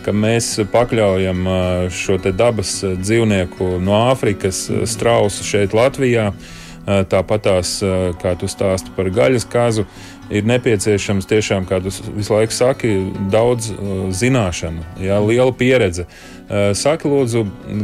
ka 0.03 0.11
mēs 0.15 0.49
pakļaujam 0.73 1.47
eh, 1.47 1.85
šo 1.95 2.17
dabas 2.27 2.73
dzīvnieku 2.83 3.77
no 3.85 3.95
Āfrikas 4.09 4.65
strausu 4.89 5.47
šeit 5.47 5.75
Latvijā. 5.77 6.33
Tāpat 6.89 7.43
tās, 7.45 7.71
kā 8.17 8.31
tu 8.39 8.47
stāsti 8.49 8.89
par 8.95 9.11
gaļas 9.13 9.43
kazu, 9.45 9.83
ir 10.29 10.45
nepieciešams 10.45 11.27
tiešām, 11.29 11.65
kā 11.69 11.79
tu 11.83 11.91
visu 12.15 12.33
laiku 12.35 12.53
saki, 12.53 12.91
daudz 13.33 13.71
zināšanu, 14.19 14.85
jā, 15.01 15.17
liela 15.25 15.53
pieredze. 15.55 16.05
Saki, 16.49 17.09
lūdzu, 17.09 17.43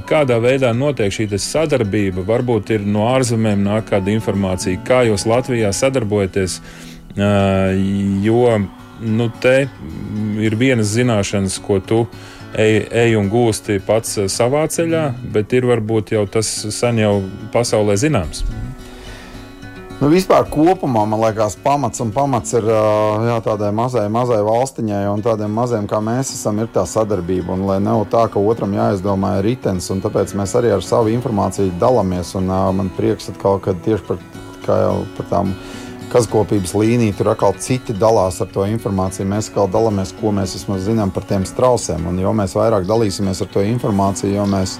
kādā 0.10 0.40
veidā 0.42 0.72
notiek 0.74 1.14
šī 1.14 1.28
sadarbība? 1.42 2.26
Varbūt 2.26 2.74
ir 2.78 2.86
no 2.90 3.08
ārzemēm 3.12 3.66
nāk 3.66 3.92
kāda 3.92 4.14
informācija, 4.14 4.82
kā 4.86 5.04
jūs 5.10 5.28
Latvijā 5.30 5.74
sadarbojaties. 5.74 6.62
Jo 8.26 8.42
nu, 9.02 9.30
te 9.42 9.68
ir 10.42 10.56
vienas 10.60 10.94
zināšanas, 10.96 11.60
ko 11.64 11.80
tu 11.80 12.06
ej, 12.58 12.86
ej 12.92 13.18
un 13.20 13.30
gūsti 13.32 13.80
pats 13.86 14.18
savā 14.32 14.66
ceļā, 14.72 15.08
bet 15.34 15.54
ir 15.54 15.68
varbūt 15.70 16.16
jau 16.16 16.26
tas 16.32 16.50
sen 16.76 17.04
jau 17.04 17.18
pasaulē 17.54 17.98
zināms. 18.00 18.46
Nu, 19.96 20.10
vispār 20.12 20.44
kopumā 20.52 21.06
man 21.08 21.22
liekas, 21.22 21.54
pamats 21.64 22.02
un 22.04 22.10
pamats 22.12 22.52
ir 22.58 22.66
jā, 22.68 23.36
tādai 23.46 23.70
mazai, 23.72 24.10
mazai 24.12 24.42
valstiņai 24.44 25.06
un 25.08 25.24
tādiem 25.24 25.54
maziem 25.56 25.88
kā 25.88 26.02
mēs 26.04 26.34
esam, 26.36 26.60
ir 26.60 26.68
tā 26.76 26.84
sadarbība. 26.84 27.54
Un, 27.56 27.64
lai 27.70 27.78
nav 27.80 28.04
tā, 28.12 28.26
ka 28.28 28.44
otram 28.44 28.76
jāizdomā 28.76 29.38
ritenis, 29.46 29.88
un 29.96 30.04
tāpēc 30.04 30.34
mēs 30.36 30.58
arī 30.60 30.74
ar 30.76 30.84
savu 30.84 31.14
informāciju 31.16 31.78
dalāmies. 31.80 32.34
Un, 32.36 32.52
man 32.76 32.92
prieks 32.98 33.32
atkal, 33.32 33.62
ka 33.64 33.72
tieši 33.88 34.04
par, 34.10 34.20
par 34.68 35.32
tām 35.32 35.56
kazkopības 36.12 36.76
līniju 36.76 37.16
tur 37.16 37.32
atkal 37.32 37.56
citi 37.64 37.96
dalās 37.96 38.42
ar 38.44 38.52
to 38.52 38.68
informāciju. 38.68 39.30
Mēs 39.32 39.48
atkal 39.54 39.72
dalāmies, 39.72 40.12
ko 40.20 40.36
mēs 40.36 40.58
vismaz 40.60 40.84
zinām 40.90 41.16
par 41.16 41.24
tiem 41.32 41.48
strausiem. 41.48 42.04
Un 42.12 42.20
jo 42.20 42.36
mēs 42.36 42.60
vairāk 42.60 42.84
dalīsimies 42.92 43.46
ar 43.48 43.56
to 43.56 43.64
informāciju, 43.64 44.36
jo 44.42 44.52
mēs 44.60 44.76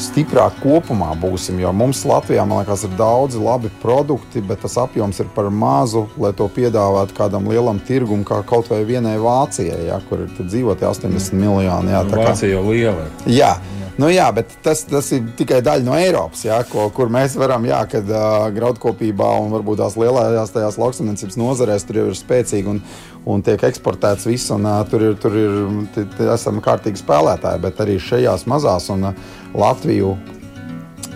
stiprāk 0.00 0.56
kopumā 0.62 1.12
būsim. 1.20 1.60
Jo 1.62 1.72
mums 1.76 2.02
Latvijā, 2.08 2.44
man 2.48 2.62
liekas, 2.62 2.86
ir 2.86 2.94
daudzi 2.98 3.40
labi 3.42 3.70
produkti, 3.82 4.42
bet 4.44 4.62
tas 4.64 4.78
apjoms 4.80 5.20
ir 5.22 5.28
par 5.34 5.50
mazu, 5.50 6.06
lai 6.20 6.32
to 6.36 6.48
piedāvātu 6.52 7.16
kādam 7.18 7.48
lielam 7.50 7.80
tirgumam, 7.86 8.24
kā 8.28 8.42
kaut 8.48 8.70
vai 8.72 8.82
vienai 8.88 9.18
Vācijai, 9.22 9.84
ja, 9.90 10.00
kur 10.08 10.24
ir 10.26 10.32
dzīvot 10.40 10.82
80 10.88 11.38
miljoni. 11.38 11.94
Jā, 11.94 12.02
Vācija 12.08 12.56
jau 12.56 12.66
liela. 12.70 13.08
Jā. 13.30 13.56
Nu, 14.00 14.08
jā, 14.08 14.24
bet 14.32 14.54
tas, 14.64 14.86
tas 14.88 15.10
ir 15.12 15.26
tikai 15.36 15.58
daļa 15.64 15.84
no 15.84 15.96
Eiropas, 16.00 16.46
jā, 16.46 16.56
ko, 16.64 16.86
kur 16.96 17.10
mēs 17.12 17.34
varam, 17.36 17.66
jā, 17.68 17.82
kad 17.92 18.08
uh, 18.08 18.46
graudkopībā 18.54 19.28
un 19.42 19.52
varbūt 19.52 19.82
tās 19.82 19.98
lielajās 20.00 20.54
tajās 20.54 20.78
lauksaimniecības 20.80 21.36
nozarēs 21.36 21.84
tur 21.84 22.00
jau 22.00 22.06
ir 22.08 22.16
spēcīgi 22.16 22.72
un, 22.72 22.80
un 23.28 23.44
tiek 23.44 23.60
eksportēts 23.68 24.24
viss, 24.30 24.48
un 24.54 24.64
uh, 24.64 24.78
tur 24.88 25.04
ir, 25.10 25.18
tur 25.20 25.36
ir, 25.36 25.58
t, 25.92 26.06
t, 26.16 26.24
esam 26.32 26.62
kārtīgi 26.64 27.02
spēlētāji, 27.02 27.60
bet 27.66 27.84
arī 27.84 27.98
šajās 28.00 28.46
mazās 28.48 28.88
un 28.94 29.10
uh, 29.10 29.36
Latviju 29.54 30.16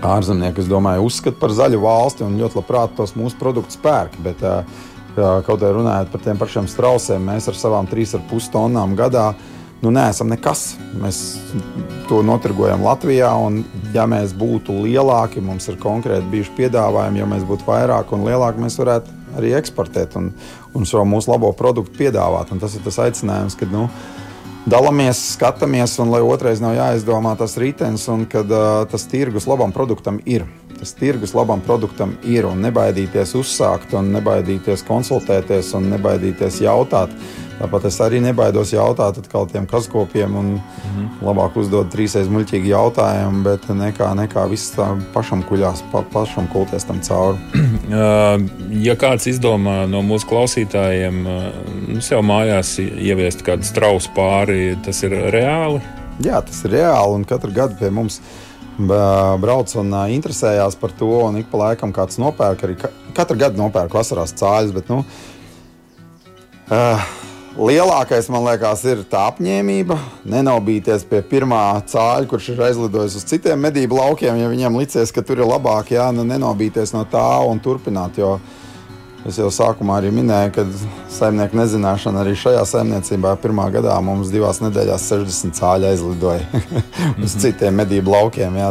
ārzemnieki, 0.05 0.63
es 0.63 0.69
domāju, 0.71 1.07
uzskata 1.09 1.41
par 1.41 1.55
zaļu 1.57 1.81
valsti 1.83 2.25
un 2.27 2.37
ļoti 2.41 2.61
labprāt 2.61 2.95
tos 2.99 3.17
mūsu 3.17 3.39
produktus 3.41 3.79
pērk. 3.81 4.19
Bet, 4.25 4.45
uh, 4.45 4.87
kaut 5.17 5.63
arī 5.63 5.79
runājot 5.79 6.13
par 6.13 6.25
tiem 6.25 6.41
pašiem 6.41 6.69
strausiem, 6.69 7.25
mēs 7.31 7.49
ar 7.49 7.57
savām 7.57 7.89
3,5 7.89 8.51
tonnām 8.53 8.97
gadā 8.99 9.31
nu, 9.83 9.93
neesam 9.93 10.31
nekas. 10.33 10.75
Mēs 11.01 11.21
to 12.09 12.23
notirgojam 12.27 12.85
Latvijā, 12.85 13.31
un 13.41 13.63
ja 13.95 14.07
mēs 14.09 14.35
būtu 14.37 14.77
lielāki, 14.85 15.43
mums 15.45 15.69
ir 15.71 15.81
konkrēti 15.81 16.29
bijuši 16.33 16.55
piedāvājumi, 16.59 17.23
ja 17.23 17.29
mēs 17.29 17.47
būtu 17.49 17.69
vairāk 17.69 18.13
un 18.17 18.27
lielāki, 18.29 18.63
mēs 18.63 18.79
varētu 18.81 19.17
arī 19.37 19.53
eksportēt 19.59 20.17
un, 20.17 20.31
un 20.77 20.87
šo 20.89 21.05
mūsu 21.09 21.33
labo 21.33 21.53
produktu 21.57 21.99
piedāvāt. 21.99 22.53
Un 22.53 22.63
tas 22.63 22.77
ir 22.77 22.85
tas 22.85 22.99
aicinājums, 23.05 23.57
ka 23.59 23.69
nu, 23.73 23.87
dalāmies, 24.67 25.19
skatāmies, 25.37 25.97
un 26.03 26.11
lai 26.11 26.21
otrais 26.27 26.61
nav 26.63 26.75
jāizdomā 26.77 27.37
tas 27.39 27.57
ritenis, 27.61 28.07
un 28.13 28.27
kad 28.31 28.51
uh, 28.51 28.85
tas 28.91 29.07
tirgus 29.11 29.47
labam 29.49 29.73
produktam 29.75 30.21
ir. 30.27 30.47
Tas 30.77 30.93
tirgus 30.93 31.33
labam 31.33 31.63
produktam 31.65 32.17
ir 32.27 32.45
un 32.49 32.61
nebaidīties 32.61 33.33
uzsākt, 33.39 33.95
un 33.97 34.11
nebaidīties 34.19 34.85
konsultēties, 34.89 35.73
un 35.79 35.89
nebaidīties 35.95 36.61
jautāt. 36.67 37.15
Tāpat 37.57 37.87
es 37.89 37.97
arī 38.05 38.19
nebaidos 38.21 38.75
jautāt 38.75 39.17
atkal 39.23 39.47
tiem 39.49 39.65
kazkopiem, 39.69 40.35
un 40.37 40.47
mm 40.53 40.61
-hmm. 40.61 41.09
labāk 41.25 41.57
uzdot 41.57 41.89
trīsreiz 41.93 42.29
muļķīgi 42.29 42.73
jautājumu, 42.73 43.43
bet 43.43 43.69
nekā, 43.69 44.13
nekā 44.15 44.49
viss 44.51 44.75
tā 44.77 44.89
pašam 45.15 45.43
kuļās, 45.43 45.83
pa, 45.93 46.03
pašam 46.13 46.49
kulties 46.53 46.85
tam 46.85 47.01
cauri. 47.01 47.39
ja 48.87 48.95
kāds 48.95 49.27
izdomā 49.27 49.87
no 49.89 50.03
mūsu 50.03 50.27
klausītājiem, 50.29 51.23
nu, 51.23 52.01
sev 52.01 52.21
mājās 52.23 52.79
ieviest 52.79 53.43
kādu 53.43 53.63
strausu 53.63 54.11
pāri, 54.17 54.77
tas 54.85 55.03
ir 55.03 55.11
reāli? 55.11 55.81
Jā, 56.21 56.43
tas 56.43 56.65
ir 56.65 56.71
reāli, 56.71 57.15
un 57.15 57.25
katru 57.25 57.53
gadu 57.53 57.77
pie 57.81 57.91
mums 57.91 58.21
brauc 59.41 59.73
un 59.81 59.93
interesējās 60.13 60.77
par 60.77 60.93
to, 60.93 61.09
un 61.29 61.37
ik 61.37 61.47
pa 61.51 61.59
laikam 61.59 61.93
kāds 61.93 62.19
nopērk 62.19 62.65
arī 62.65 62.77
katru 63.15 63.37
gadu 63.39 63.57
nopērk 63.63 63.95
vasarās 63.95 64.35
cāļus. 64.37 64.75
Bet, 64.77 64.89
nu, 64.89 65.05
uh, 66.71 67.01
Lielākais, 67.57 68.27
man 68.29 68.43
liekas, 68.45 68.83
ir 68.85 68.99
tā 69.09 69.23
apņēmība. 69.31 69.97
Nenobīties 70.29 71.07
pie 71.09 71.23
pirmā 71.25 71.81
cāļa, 71.89 72.27
kurš 72.29 72.51
ir 72.53 72.59
aizlidojis 72.67 73.17
uz 73.17 73.25
citiem 73.31 73.63
medību 73.65 73.97
laukiem, 73.97 74.37
ja 74.37 74.51
viņam 74.53 74.77
licies, 74.77 75.09
ka 75.09 75.25
tur 75.25 75.41
ir 75.41 75.49
labāk, 75.49 75.95
jā, 75.95 76.11
nu 76.13 76.27
nenobīties 76.29 76.93
no 76.93 77.07
tā 77.09 77.25
un 77.49 77.63
turpināt. 77.65 78.21
Jo 78.21 78.35
es 79.25 79.39
jau 79.41 79.49
sākumā 79.49 79.97
arī 80.03 80.13
minēju, 80.13 80.53
ka 80.53 80.67
saimnieku 81.17 81.57
nezināšana 81.57 82.21
arī 82.27 82.37
šajā 82.37 82.61
saimniecībā 82.75 83.33
pirmā 83.41 83.71
gadā 83.73 83.97
mums 84.05 84.29
divās 84.35 84.61
nedēļās 84.61 85.09
60 85.15 85.57
cāļi 85.57 85.89
aizlidoja 85.95 86.45
uz 87.25 87.33
mhm. 87.33 87.41
citiem 87.41 87.81
medību 87.81 88.13
laukiem. 88.19 88.61
Jā, 88.61 88.69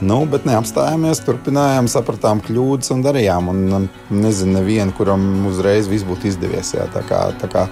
Nu, 0.00 0.22
bet 0.24 0.46
neapstājāmies, 0.48 1.20
turpinājām, 1.26 1.88
sapratām 1.92 2.40
kļūdas 2.44 2.94
un 2.94 3.02
darījām. 3.04 3.50
Un, 3.52 3.88
nezinu, 4.08 4.54
nevienu, 4.56 4.94
kuram 4.96 5.26
uzreiz 5.50 5.90
viss 5.90 6.06
būtu 6.08 6.30
izdevies. 6.30 6.72
Jā. 6.72 6.86
Tā 6.94 7.02
kā, 7.04 7.20
tā 7.40 7.50
kā 7.52 7.66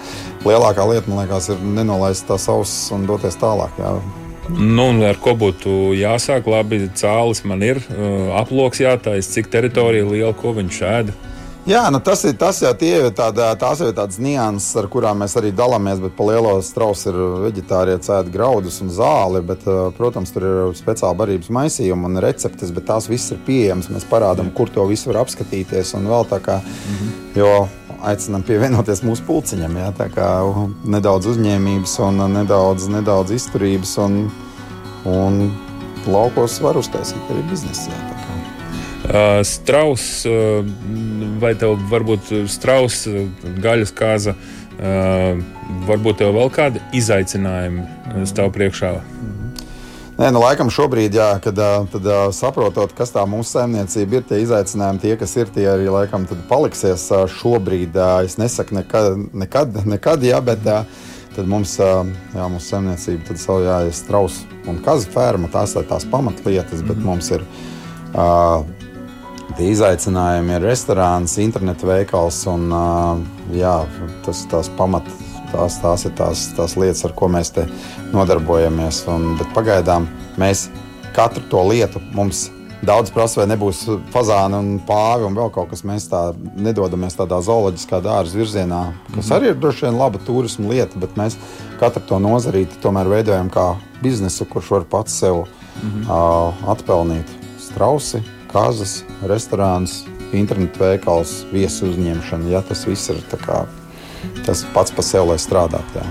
lielākā 0.44 0.84
lieta, 0.90 1.08
man 1.08 1.22
liekas, 1.22 1.48
ir 1.54 1.62
nenolaist 1.78 2.28
tās 2.28 2.44
ausis 2.52 2.92
un 2.92 3.08
doties 3.08 3.40
tālāk. 3.40 3.80
Jā. 3.80 3.94
Nu, 4.48 4.90
ar 5.04 5.16
ko 5.20 5.34
būtu 5.40 5.94
jāsāk? 5.96 6.48
Labi, 6.48 6.86
cālis 6.96 7.42
man 7.48 7.64
ir, 7.64 7.80
uh, 7.92 8.36
aploks 8.40 8.80
jātaisa, 8.80 9.34
cik 9.34 9.50
teritorija 9.52 10.08
liela, 10.08 10.36
ko 10.36 10.52
viņš 10.56 10.84
ēda. 10.88 11.16
Jā, 11.68 11.82
nu 11.92 11.98
tas 12.00 12.22
ir 12.24 12.32
tas, 12.40 12.62
jā, 12.64 12.70
ir 12.80 13.10
tāda, 13.12 13.50
tās 13.60 13.82
ir 13.84 13.90
tādas 13.92 14.16
nianses, 14.24 14.70
ar 14.80 14.86
kurām 14.88 15.18
mēs 15.20 15.34
arī 15.36 15.50
dalāmies. 15.52 15.98
Bet 16.00 16.14
pa 16.16 16.24
lielo 16.30 16.54
strausu 16.64 17.10
ir 17.10 17.18
vegetārieši 17.42 18.14
ēd 18.14 18.30
graudus 18.32 18.78
un 18.80 18.88
zāli. 18.88 19.42
Bet, 19.44 19.66
protams, 19.98 20.32
tur 20.32 20.46
ir 20.48 20.60
speciāli 20.78 21.18
barības 21.20 21.50
maisījumi 21.52 22.08
un 22.08 22.22
receptes, 22.24 22.72
bet 22.72 22.88
tās 22.88 23.10
viss 23.12 23.34
ir 23.34 23.42
pieejamas. 23.44 23.90
Mēs 23.92 24.08
parādām, 24.08 24.48
kur 24.56 24.72
to 24.72 24.86
visu 24.88 25.12
var 25.12 25.20
apskatīties. 25.26 25.92
Un 25.98 26.08
vēl 26.08 26.24
tā 26.30 26.40
kā, 26.40 26.56
-hmm. 26.64 27.10
jo 27.36 27.52
aicinām 28.00 28.46
pievienoties 28.48 29.04
mūsu 29.04 29.26
pulciņam. 29.28 29.76
Jā, 29.76 29.92
tā 29.92 30.08
kā 30.08 30.28
nedaudz 30.84 31.26
uzņēmības 31.34 31.98
un 32.08 32.32
nedaudz, 32.32 32.88
nedaudz 32.88 33.30
izturības. 33.36 33.98
Un, 33.98 34.30
un 35.04 35.52
laukos 36.06 36.62
var 36.64 36.80
uztaisīt 36.80 37.28
arī 37.28 37.44
biznesu. 37.50 37.92
Uh, 39.08 39.40
strauss, 39.40 40.26
uh, 40.28 40.60
vai 41.40 41.54
tev 41.56 41.78
varbūt 41.88 42.28
strauss, 42.52 43.06
gaļas 43.56 43.92
kāza, 43.96 44.34
uh, 44.36 45.38
varbūt 45.88 46.18
tev 46.20 46.34
vēl 46.36 46.50
kādi 46.52 46.82
izaicinājumi 46.92 48.26
stāv 48.28 48.52
priekšā? 48.52 48.90
Nē, 50.18 50.28
nu, 50.34 50.42
laikam 50.42 50.68
šobrīd, 50.68 51.16
jā, 51.16 51.30
kad 51.40 51.56
tad, 51.56 52.10
saprotot, 52.36 52.92
kas 52.98 53.14
tā 53.14 53.24
mūsu 53.24 53.54
saimniecība 53.54 54.18
ir, 54.18 54.28
tie 54.28 54.42
izaicinājumi, 54.44 55.00
tie, 55.00 55.14
kas 55.16 55.36
ir, 55.38 55.48
tie 55.56 55.64
arī 55.72 55.88
laikam 55.94 56.26
paliksies 56.50 57.06
šobrīd. 57.38 57.96
Es 58.26 58.36
nesaku 58.36 58.76
nekad, 58.76 59.16
nekad, 59.32 59.78
nekad 59.88 60.26
jā, 60.26 60.42
bet 60.44 60.66
tad 60.66 61.48
mums, 61.48 61.78
jā, 61.80 62.48
mūsu 62.50 62.74
saimniecība, 62.74 63.30
tad 63.30 63.40
savu 63.40 63.64
jāiet 63.70 63.96
strauss 63.96 64.44
un 64.68 64.82
kazu 64.84 65.08
ferma, 65.14 65.48
tās 65.54 65.78
ir 65.78 65.88
tās 65.88 66.04
pamatlietas, 66.12 66.82
bet 66.82 66.98
mm 66.98 67.00
-hmm. 67.00 67.08
mums 67.08 67.30
ir. 67.38 67.46
Uh, 68.08 68.77
Tie 69.58 69.72
izaicinājumi 69.74 70.52
ir 70.54 70.62
restorāns, 70.62 71.32
internetu 71.42 71.88
veikals 71.88 72.44
un 72.46 72.68
jā, 73.50 73.72
tas, 74.22 74.44
tās 74.52 74.68
pamat, 74.78 75.08
tās, 75.50 75.80
tās 75.82 76.04
ir 76.06 76.12
tās, 76.20 76.44
tās 76.54 76.76
lietas, 76.78 77.02
ar 77.08 77.14
ko 77.18 77.26
mēs 77.34 77.50
te 77.56 77.64
nodarbojamies. 78.12 79.00
Un, 79.10 79.32
pagaidām 79.56 80.06
mēs 80.38 80.68
katru 81.16 81.42
to 81.50 81.64
lietu 81.72 81.98
mums 82.14 82.44
daudz 82.86 83.10
prasa, 83.10 83.40
vai 83.40 83.48
nebūs 83.50 83.82
fazāni 84.14 84.62
un 84.62 84.70
pāvi 84.86 85.26
un 85.26 85.34
vēl 85.40 85.50
kaut 85.58 85.74
kas. 85.74 85.82
Mēs 85.90 86.06
tā 86.14 86.22
nedodamies 86.54 87.18
tādā 87.18 87.42
zooloģiskā 87.42 87.98
dārza 88.06 88.38
virzienā, 88.38 88.84
kas 89.10 89.24
mhm. 89.24 89.36
arī 89.40 89.52
ir 89.56 89.58
droši 89.58 89.88
vien 89.88 89.98
laba 89.98 90.22
turisma 90.22 90.70
lieta, 90.70 91.02
bet 91.02 91.18
mēs 91.18 91.34
katru 91.82 92.06
to 92.06 92.22
nozarīti 92.22 92.78
tomēr 92.86 93.10
veidojam 93.10 93.50
kā 93.50 93.72
biznesu, 94.06 94.46
kurš 94.46 94.70
var 94.78 94.90
pats 94.94 95.18
sev 95.18 95.48
mhm. 95.82 96.06
uh, 96.06 96.66
atpelnīt 96.78 97.38
strausi 97.58 98.22
kazas, 98.52 99.02
restorāns, 99.28 100.02
internetu 100.32 100.82
veikals, 100.82 101.42
viesu 101.52 101.92
uzņemšana. 101.92 102.50
Ja, 102.52 102.62
tas 102.64 102.84
viss 102.88 103.10
ir 103.12 103.20
kā, 103.44 103.64
tas 104.46 104.64
pats 104.74 104.94
par 104.94 105.06
sevi, 105.06 105.30
lai 105.32 105.38
strādātu. 105.40 106.04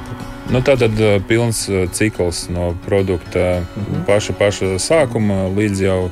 Nu, 0.48 0.62
tā 0.64 0.78
tad 0.80 0.96
uh, 1.02 1.18
pilns 1.28 1.66
uh, 1.68 1.90
cikls 1.92 2.48
no 2.50 2.72
produkta 2.86 3.40
-hmm. 3.60 4.06
paša, 4.08 4.34
paša 4.40 4.66
sākuma 4.80 5.50
līdz 5.56 5.82
jau 5.84 6.10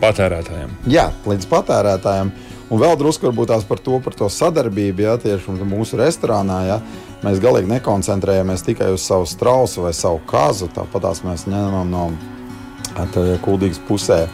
patērētājiem. 0.00 0.70
Jā, 0.86 1.10
līdz 1.26 1.46
patērētājiem. 1.48 2.30
Un 2.68 2.80
vēl 2.80 2.98
drusku 3.00 3.26
varbūt 3.26 3.64
par 3.68 3.78
to, 3.78 4.00
par 4.04 4.14
to 4.14 4.28
sadarbību, 4.28 5.00
ja 5.00 5.16
tieši 5.16 5.50
mūsu 5.64 5.96
restorānā. 5.96 6.66
Ja, 6.66 6.80
mēs 7.22 7.40
galīgi 7.40 7.70
nekoncentrējamies 7.70 8.62
tikai 8.62 8.92
uz 8.92 9.00
savu 9.00 9.26
strausu 9.26 9.82
vai 9.82 9.92
savu 9.92 10.20
kazu. 10.26 10.68
Tāpat 10.68 11.24
mēs 11.24 11.46
ņemam 11.46 11.90
no 11.90 12.10
kuldīgas 13.44 13.80
pusē 13.88 14.28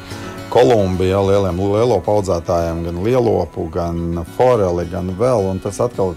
Kolumbijā 0.54 1.18
lieliem 1.18 1.58
lielo 1.58 1.96
audzētājiem, 1.98 2.84
gan 2.86 3.02
lielopu, 3.02 3.66
gan 3.74 4.20
foreli, 4.36 4.84
gan 4.86 5.10
vēl. 5.18 5.48
Tas 5.64 5.80
atkal 5.82 6.14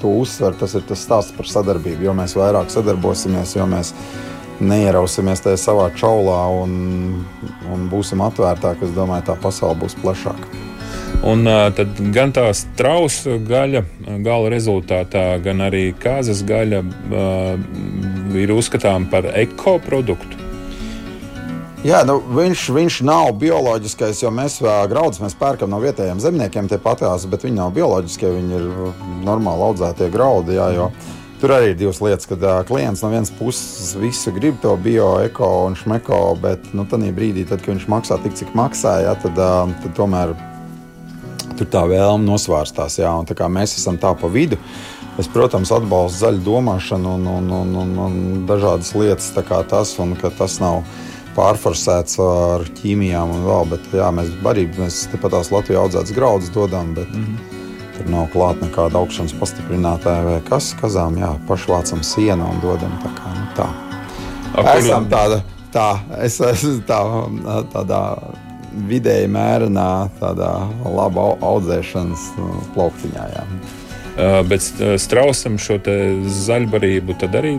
to 0.00 0.10
uzsver, 0.18 0.56
tas 0.58 0.74
ir 0.74 0.82
tas 0.88 1.04
stāsts 1.06 1.34
par 1.36 1.46
sadarbību. 1.46 2.08
Jo 2.08 2.14
mēs 2.18 2.34
vairāk 2.34 2.72
sadarbosimies, 2.74 3.54
jo 3.54 3.68
mēs 3.70 3.92
neierausimies 4.58 5.44
tajā 5.44 5.60
savā 5.62 5.86
čaulā 5.94 6.40
un, 6.64 6.72
un 7.70 7.86
būsim 7.92 8.24
atvērtāki. 8.26 8.88
Es 8.88 8.96
domāju, 8.96 9.28
tā 9.28 9.36
pasaule 9.38 9.78
būs 9.78 9.94
plašāka. 10.02 10.64
Un 11.26 11.46
tad 11.46 12.00
gan 12.12 12.34
tā 12.34 12.48
strausa 12.54 13.38
gaļa, 13.46 13.84
gala 14.26 14.50
rezultātā, 14.52 15.28
gan 15.44 15.62
arī 15.64 15.92
kāzas 16.02 16.42
gaļa 16.46 16.82
ir 18.42 18.52
uzskatāms 18.58 19.10
par 19.14 19.30
ekoproduktu. 19.38 20.35
Jā, 21.86 22.00
nu, 22.02 22.16
viņš, 22.18 22.62
viņš 22.74 22.94
nav 23.06 23.28
bioloģiskais, 23.38 24.24
jo 24.24 24.30
mēs 24.34 24.56
graudus 24.90 25.20
mēs 25.22 25.36
pērkam 25.38 25.70
no 25.70 25.78
vietējiem 25.78 26.18
zemniekiem, 26.18 26.66
tie 26.66 26.80
patās, 26.82 27.28
bet 27.30 27.44
viņi 27.46 27.60
nav 27.60 27.76
bioloģiskie, 27.76 28.32
viņi 28.32 28.56
ir 28.58 28.64
normāli 29.26 29.68
audzētie 29.68 30.08
graudi. 30.10 30.56
Jā, 30.58 30.72
jo, 30.74 30.90
Tur 31.36 31.52
arī 31.52 31.74
ir 31.74 31.76
divas 31.76 31.98
lietas, 32.00 32.24
kad 32.24 32.40
uh, 32.40 32.62
klients 32.64 33.02
no 33.04 33.10
vienas 33.12 33.28
puses 33.36 33.90
visu 34.00 34.32
grib 34.32 34.56
to 34.62 34.70
bio, 34.80 35.18
eko 35.20 35.66
un 35.66 35.74
šmeko, 35.76 36.20
bet 36.40 36.70
nu, 36.72 36.86
tajā 36.88 37.12
brīdī, 37.12 37.44
tad, 37.44 37.60
kad 37.60 37.74
viņš 37.74 37.84
maksā 37.92 38.16
tik, 38.22 38.38
cik 38.38 38.54
maksā, 38.56 38.94
jā, 39.04 39.12
tad, 39.20 39.36
uh, 39.36 39.74
tad 39.82 39.92
tomēr 39.98 40.32
tur 41.58 41.68
tā 41.68 41.82
vēlme 41.92 42.24
nosvērstās. 42.24 42.96
Jā, 43.02 43.12
un, 43.12 43.28
tā 43.28 43.50
mēs 43.52 43.76
esam 43.76 44.00
tā 44.00 44.14
pa 44.16 44.30
vidu. 44.32 44.56
Es, 45.20 45.28
protams, 45.32 45.74
atbalstu 45.76 46.24
zaļu 46.24 46.40
domāšanu 46.48 47.12
un, 47.18 47.28
un, 47.34 47.52
un, 47.60 47.76
un, 47.84 47.92
un 48.06 48.16
dažādas 48.48 48.94
lietas, 48.96 49.28
kā 49.36 49.60
tas, 49.68 49.92
un 50.00 50.16
ka 50.16 50.32
tas 50.40 50.56
nav 50.64 50.86
pārforsēts 51.36 52.18
ar 52.22 52.64
ķīmijām 52.80 53.34
un 53.36 53.44
vēl. 53.46 53.68
Bet, 53.74 53.90
jā, 53.94 54.08
mēs 54.14 54.32
barību, 54.44 54.82
mēs 54.84 55.04
tepat 55.12 55.36
tās 55.36 55.52
Latvijā 55.54 55.82
audzētas 55.84 56.14
graudus 56.16 56.52
dodam, 56.54 56.94
bet 56.96 57.10
mm 57.12 57.24
-hmm. 57.24 57.66
tur 57.96 58.10
nav 58.12 58.30
klāta 58.32 58.66
nekāda 58.66 59.02
augšanas 59.02 59.36
pastiprinātāja 59.40 60.24
vai 60.30 60.40
kas. 60.48 60.72
Kazām, 60.80 61.18
jā, 61.20 61.34
pašvācam 61.48 62.02
sienu 62.02 62.48
un 62.52 62.60
dodam 62.64 62.96
tā 63.04 63.12
kā 63.20 63.34
nu, 63.36 63.46
tā. 63.58 63.68
Esam 64.78 65.08
tāda, 65.12 65.42
tā, 65.72 65.98
es 66.24 66.40
esmu 66.40 66.80
tā, 66.88 67.00
tādā 67.72 68.02
vidēji 68.88 69.28
mērenā, 69.32 70.08
tādā 70.20 70.52
laba 70.84 71.36
audzēšanas 71.40 72.30
plauktiņā. 72.74 73.26
Jā. 73.34 73.44
Bet 74.48 74.64
strausam 75.00 75.58
šo 75.60 75.76
zaļbarību 76.46 77.18
tad 77.20 77.34
arī 77.36 77.58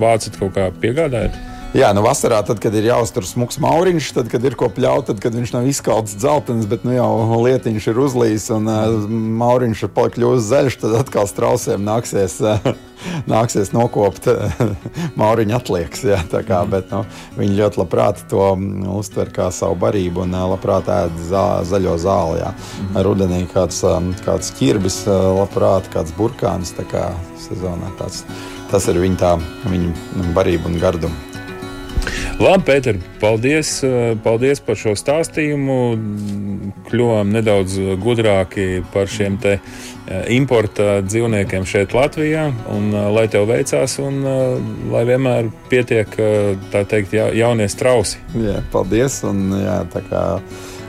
vācat 0.00 0.36
kaut 0.40 0.52
kā 0.56 0.68
piegādājot? 0.80 1.53
Jā, 1.74 1.88
nu 1.90 2.04
vasarā, 2.06 2.36
tad, 2.46 2.60
kad 2.62 2.74
ir 2.78 2.84
jāuztur 2.86 3.24
smūgs 3.26 3.56
mauriņš, 3.58 4.12
tad, 4.14 4.28
kad 4.30 4.44
ir 4.46 4.54
ko 4.54 4.68
pļaut, 4.70 5.08
tad, 5.08 5.18
kad 5.18 5.34
viņš 5.34 5.52
nav 5.56 5.64
izkalts 5.66 6.12
dzeltens, 6.14 6.68
bet 6.70 6.84
nu, 6.86 6.92
jau 6.94 7.40
lietiņš 7.42 7.88
ir 7.90 7.98
uzlījis 7.98 8.46
un 8.54 8.70
uh, 8.70 9.08
mauriņš 9.40 9.82
ir 9.82 9.90
kļuvis 10.14 10.46
zaļš, 10.52 10.76
tad 10.84 10.94
atkal 11.00 11.26
strausiem 11.26 11.82
nāksies, 11.82 12.38
uh, 12.46 12.70
nāksies 13.34 13.74
nokopt 13.74 14.30
uh, 14.30 14.54
mauriņu 15.18 15.58
atliekas. 15.58 16.06
Jā, 16.12 16.20
kā, 16.30 16.62
mm. 16.62 16.70
bet, 16.76 16.94
nu, 16.94 17.02
viņi 17.42 17.58
ļoti 17.58 17.82
labprāt 17.82 18.22
to 18.30 18.46
mm, 18.54 18.86
uztver 18.94 19.34
kā 19.34 19.50
savu 19.50 19.74
barību 19.82 20.28
un 20.28 20.38
labprāt 20.54 20.94
ēd 21.00 21.20
zā, 21.26 21.44
zaļo 21.66 21.98
zāli. 22.06 22.38
Jā. 22.44 22.54
Mm. 22.54 23.02
Rudenī 23.10 23.44
kāds, 23.50 23.82
kāds 24.22 24.54
ķirbis, 24.62 25.02
labprāt 25.10 25.90
kāds 25.90 26.14
burkāns. 26.14 26.76
Tā 26.78 26.86
kā 26.86 27.10
sezonā 27.50 27.90
tāds, 27.98 28.22
tas 28.70 28.92
ir 28.94 29.02
viņa, 29.02 29.22
tā, 29.26 29.38
viņa 29.66 30.34
barība 30.38 30.70
un 30.70 30.78
garduma. 30.78 31.33
Labi, 32.34 32.64
Pēter, 32.66 32.96
paldies, 33.22 33.68
eh, 33.86 34.16
paldies 34.18 34.58
par 34.64 34.74
šo 34.74 34.96
stāstījumu. 34.98 35.76
Kļuvām 36.88 37.30
nedaudz 37.30 37.76
gudrāki 38.02 38.82
par 38.92 39.06
šiem 39.06 39.36
te 39.38 39.52
eh, 39.54 40.24
importa 40.34 40.98
dzīvniekiem 41.06 41.62
šeit 41.68 41.94
Latvijā. 41.94 42.48
Un, 42.74 42.90
eh, 42.90 43.06
lai 43.14 43.28
tev 43.30 43.46
veicās 43.46 43.96
un 44.02 44.20
lai 44.90 45.04
vienmēr 45.06 45.52
pietiek 45.70 46.10
teikt, 46.74 47.14
jaunie 47.14 47.68
strausi. 47.70 48.18
Jā, 48.34 48.60
paldies! 48.74 49.22
Un, 49.30 49.46
jā, 49.62 49.78
kā, 50.10 50.24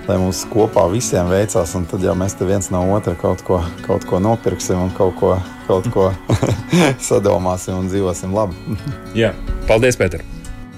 lai 0.10 0.18
mums 0.18 0.44
kopā 0.50 0.90
visiem 0.90 1.30
veicās, 1.30 1.76
un 1.78 1.86
tad 1.86 2.02
jau 2.02 2.18
mēs 2.18 2.40
te 2.40 2.48
viens 2.50 2.72
no 2.74 2.82
otra 2.98 3.14
kaut 3.22 3.46
ko, 3.46 3.62
kaut 3.86 4.10
ko 4.10 4.20
nopirksim 4.20 4.82
un 4.82 4.96
kaut 4.98 5.14
ko, 5.22 5.36
kaut 5.70 5.92
ko 5.94 6.10
sadomāsim 7.10 7.84
un 7.84 7.92
dzīvosim 7.94 8.34
labi. 8.34 8.80
jā, 9.14 9.36
paldies, 9.70 10.02
Pēter! 10.02 10.35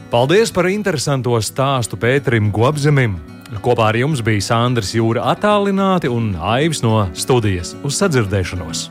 Paldies 0.07 0.53
par 0.55 0.69
interesanto 0.71 1.35
stāstu 1.43 1.97
Pēterim 1.99 2.47
Gobzemim. 2.55 3.17
Kopā 3.63 3.89
ar 3.91 3.97
jums 3.99 4.21
bija 4.23 4.45
Sandrs 4.45 4.93
Jūra 4.95 5.25
attālināti 5.33 6.07
un 6.11 6.29
Aivis 6.39 6.79
no 6.83 7.09
studijas 7.11 7.73
uz 7.83 7.99
sadzirdēšanos. 7.99 8.85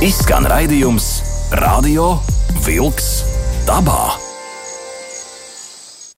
Izskan 0.00 0.48
raidījums 0.48 1.12
Radio 1.60 2.14
Vilks 2.64 3.12
dabā. 3.68 4.29